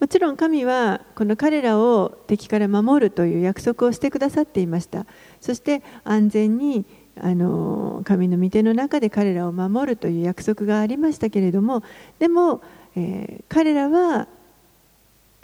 [0.00, 5.06] もちろん神はこの彼らを敵から守るという約束をしてくださっていました
[5.40, 6.84] そして安全に
[7.18, 11.82] あの神の御手の中で彼らを守るという約束がありましたけれども
[12.18, 12.60] でも、
[12.94, 14.28] えー彼らは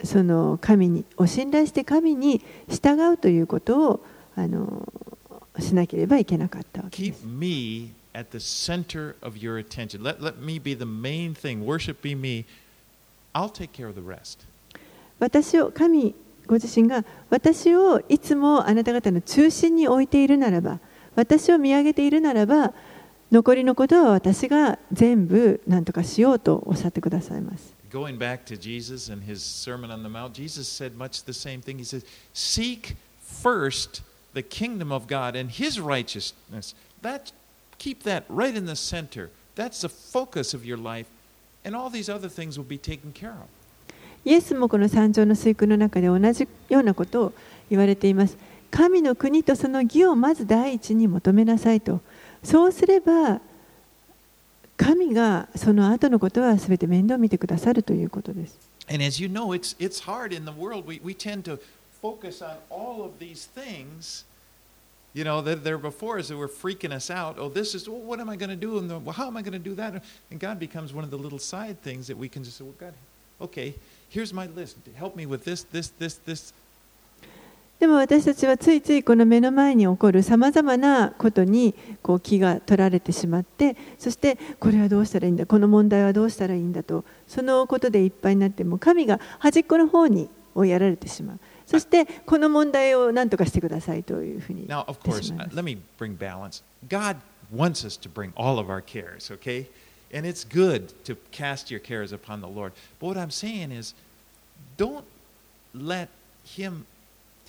[0.03, 4.87] その神にを信頼して神に従うということをあの
[5.59, 7.25] しなければいけなかったわけで Keep す。
[7.25, 10.01] me at the center of your attention.
[10.03, 11.63] Let, let me be the main thing.
[11.65, 12.45] Worship be me.
[13.33, 14.39] I'll take care of the rest.
[15.19, 16.15] 私を神
[16.47, 20.79] ご自身が私をいつもあなた方の中心に置いているならば
[21.15, 22.73] 私を見上げているならば
[23.31, 27.73] 残りのことは私が全部何とかしようとおっしゃってくださいます。
[27.89, 31.77] Going back to Jesus and his Sermon on the Mount, Jesus said much the same thing.
[31.77, 34.01] He says, Seek first
[34.33, 36.73] the kingdom of God and his righteousness.
[37.01, 37.31] That,
[37.77, 39.29] keep that right in the center.
[39.55, 41.05] That's the focus of your life,
[41.63, 43.47] and all these other things will be taken care of.
[44.25, 47.33] イエスもこの三条の水訓の中で同じようなことを
[47.69, 48.37] 言われています。
[48.71, 51.99] 神の国とその義をまず第一に求めなさいと。
[52.41, 53.41] そうすれば
[54.77, 58.57] 神がその後のことは全て面倒を見てくださるということです。
[58.89, 60.85] And as you know, it's, it's hard in the world.
[60.87, 61.59] We, we tend to
[62.03, 64.25] focus on all of these things.
[65.13, 67.37] You know, that there before us that were freaking us out.
[67.39, 68.77] Oh, this is, well, what am I going to do?
[68.79, 70.03] And the, well, how am I going to do that?
[70.29, 72.73] And God becomes one of the little side things that we can just say, well,
[72.79, 72.93] God,
[73.39, 73.75] okay,
[74.09, 74.75] here's my list.
[74.95, 76.53] Help me with this, this, this, this.
[77.79, 91.39] でも私たちはついついこの目の前に起こるさまざまなことにこう気が取られてしまってそしてこれはどうしたらいいんだこの問題はどうしたらいいんだとそのことでいっぱいになっても神が端っこの方にをやられてしまう
[91.72, 96.62] そしてこの問題を何とかしてくださいというふうに言 Now, っ of て course, しまい uh, ます let me bring balance.
[96.88, 97.16] God
[97.54, 99.66] wants us to bring all of our cares, okay?
[100.12, 102.72] And it's good to cast your cares upon the Lord.
[102.98, 103.94] But what I'm saying is,
[104.78, 105.04] don't
[105.74, 106.08] let
[106.44, 106.86] Him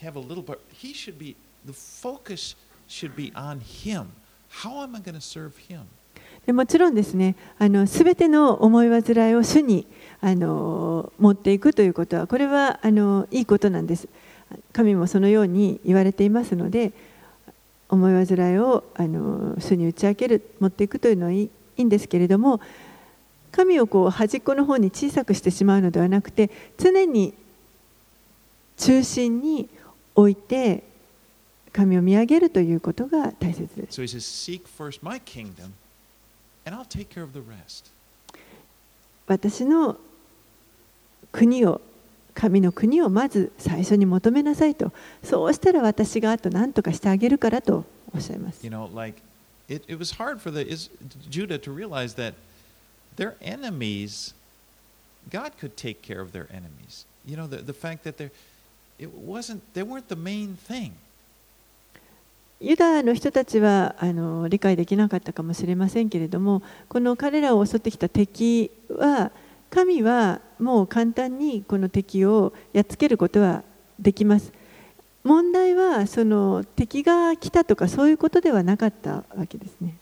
[0.01, 0.59] have a little part.
[0.73, 1.35] He should be,
[1.65, 2.55] the focus
[2.87, 4.11] should be on Him.
[4.49, 5.87] How am I going to serve Him?
[6.46, 9.86] でもちろんですねあの全ての思い煩いを主に
[10.20, 14.08] あの持っていくということはこれはあのいいことなんです
[14.72, 16.92] 神もそのように言われていますので
[17.88, 22.60] 思い煩いをあの主に打ち明ける持っていくというのはいいんですけれども
[23.52, 27.34] 神をこう端っこの方に小さくしてしまうのではなくて常に
[28.76, 29.68] 中心に
[30.14, 30.82] 置いて
[31.72, 34.00] 神を見上げるということが大切です。
[34.00, 34.04] So
[36.65, 37.91] and I'll take care of the rest.
[39.27, 39.97] 私の
[41.31, 41.81] 国を
[42.33, 44.91] 神の国をまず最初に求めなさいと
[45.23, 47.85] そうしたら私があと何とかしてあげるからと
[48.15, 49.21] おっしゃいます You know, like
[49.67, 50.89] it, it was hard for the is,
[51.29, 52.33] Judah to realize that
[53.17, 54.33] their enemies,
[55.29, 57.05] God could take care of their enemies.
[57.25, 58.31] You know, the, the fact that they're,
[58.97, 60.93] it wasn't, they weren't the main thing.
[62.60, 69.30] ユダの人たちはあの理解できなかったかもしれませんけれどもこの彼らを襲ってきた敵は
[69.70, 73.62] 神はもう簡単にこの敵をやっつけることは
[73.98, 74.52] できます
[75.24, 79.96] 問題はその敵が来たとかそういうことではなかったわけですね.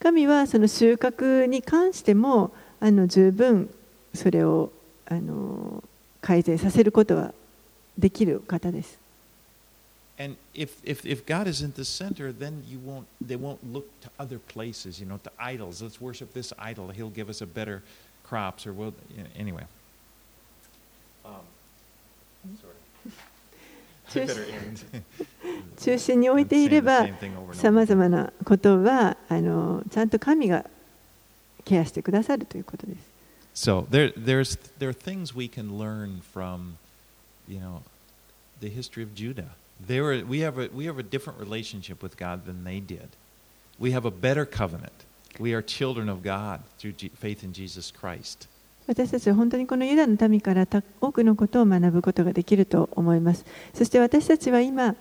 [0.00, 3.72] 神はその収穫に関してもあの十分
[4.14, 4.72] それを
[5.06, 5.82] あの
[6.20, 7.32] 改善させることは
[7.96, 8.98] できる方です。
[10.19, 14.37] And if, if, if God isn't the center, then you won't, they won't look to other
[14.37, 15.81] places, you know, to idols.
[15.81, 16.89] Let's worship this idol.
[16.89, 17.81] He'll give us a better
[18.23, 19.63] crops or we'll, you know, anyway.
[21.25, 21.33] Um,
[22.61, 22.73] sorry.
[24.15, 25.03] I better end.
[25.77, 30.65] 中心に置いていれ I'm ば saying the same thing over and over さまざまなことはあのちゃんと神が
[31.65, 33.13] ケアしてくださるということです。
[33.55, 36.77] So there, there's, there are things we can learn from,
[37.47, 37.81] you know,
[38.59, 39.55] the history of Judah.
[39.85, 43.09] They were, we, have a, we have a different relationship with God than they did.
[43.79, 44.93] We have a better covenant.
[45.39, 48.47] We are children of God through G- faith in Jesus Christ.
[48.85, 53.45] 私たちは本当にこのユダの民からた多くのことを学ぶことができると思います。
[53.73, 54.95] そして私たちは今、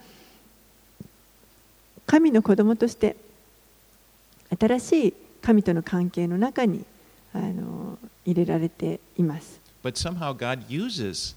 [2.07, 3.16] 神の子供として
[4.59, 6.85] 新しい神との関係の中に
[7.33, 9.61] あの入れられています。
[9.83, 11.35] But somehow God uses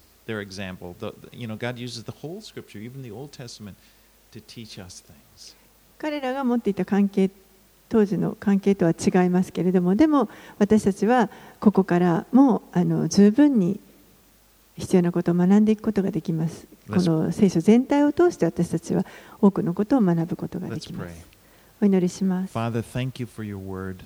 [5.97, 7.29] 彼らが持っていた関係
[7.89, 10.29] 当時の関係とは違いますけれどもでも
[10.59, 11.29] 私たちは
[11.59, 13.79] ここからもうあの十分に
[14.77, 16.65] 必要なことを学んでいくことができます。
[16.87, 19.05] この聖書全体を通して私たちは
[19.41, 21.25] 多くのことを学ぶことができます。
[21.81, 22.57] お祈りします。
[22.57, 23.97] Thank you for your word.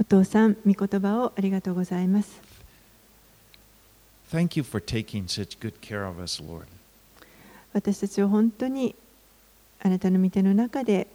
[0.00, 2.51] お父さん御言葉をありがとうございます。
[4.32, 6.64] Thank you for taking such good care of us, Lord.
[7.74, 8.94] 私たちを本当に
[9.82, 11.06] あなたの御手の中で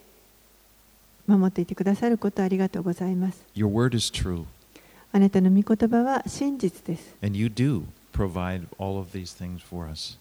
[1.25, 3.43] 守っていてくださることありがとうございます。
[3.55, 4.45] Your word is true,
[5.11, 7.15] あなたの御言葉は真実です。
[7.23, 10.19] and you do provide all of these things for us.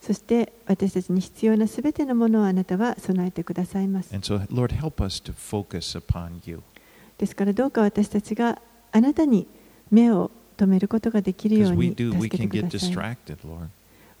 [0.00, 4.14] そして私たちに必要なすべてのものをあなたは備えてくださいます。
[4.14, 6.62] And so, Lord, help us to focus upon you.
[7.18, 8.58] ですからどうか私たちが
[8.90, 9.46] あなたに
[9.90, 11.94] 目を止めることができるように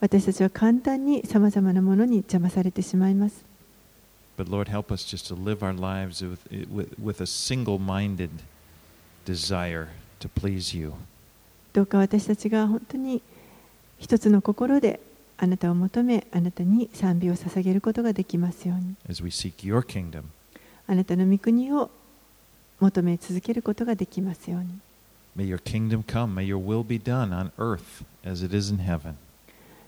[0.00, 3.44] 私たちは簡単に様々なものに邪魔されてしまいます。
[11.72, 13.20] どうか私たちが本当に
[13.98, 15.00] 一つの心で
[15.36, 18.94] あなたを求め、あなたに賛美を捧げることができますように。
[20.86, 21.90] あなたの御国を
[22.80, 24.68] 求め続けることができますように。
[25.38, 26.34] May your kingdom come.
[26.34, 29.14] May your will be done on earth as it is in heaven.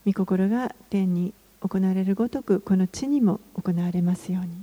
[0.06, 4.62] 御心が天に行われるごとく、この地にも行われますように。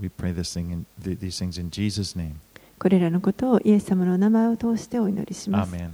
[0.00, 2.36] We pray this thing in, th- these things in Jesus' name.
[2.78, 5.74] これらのことをイエス様の名前を通してお祈りします。
[5.74, 5.90] Amen.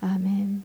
[0.00, 0.64] アーメン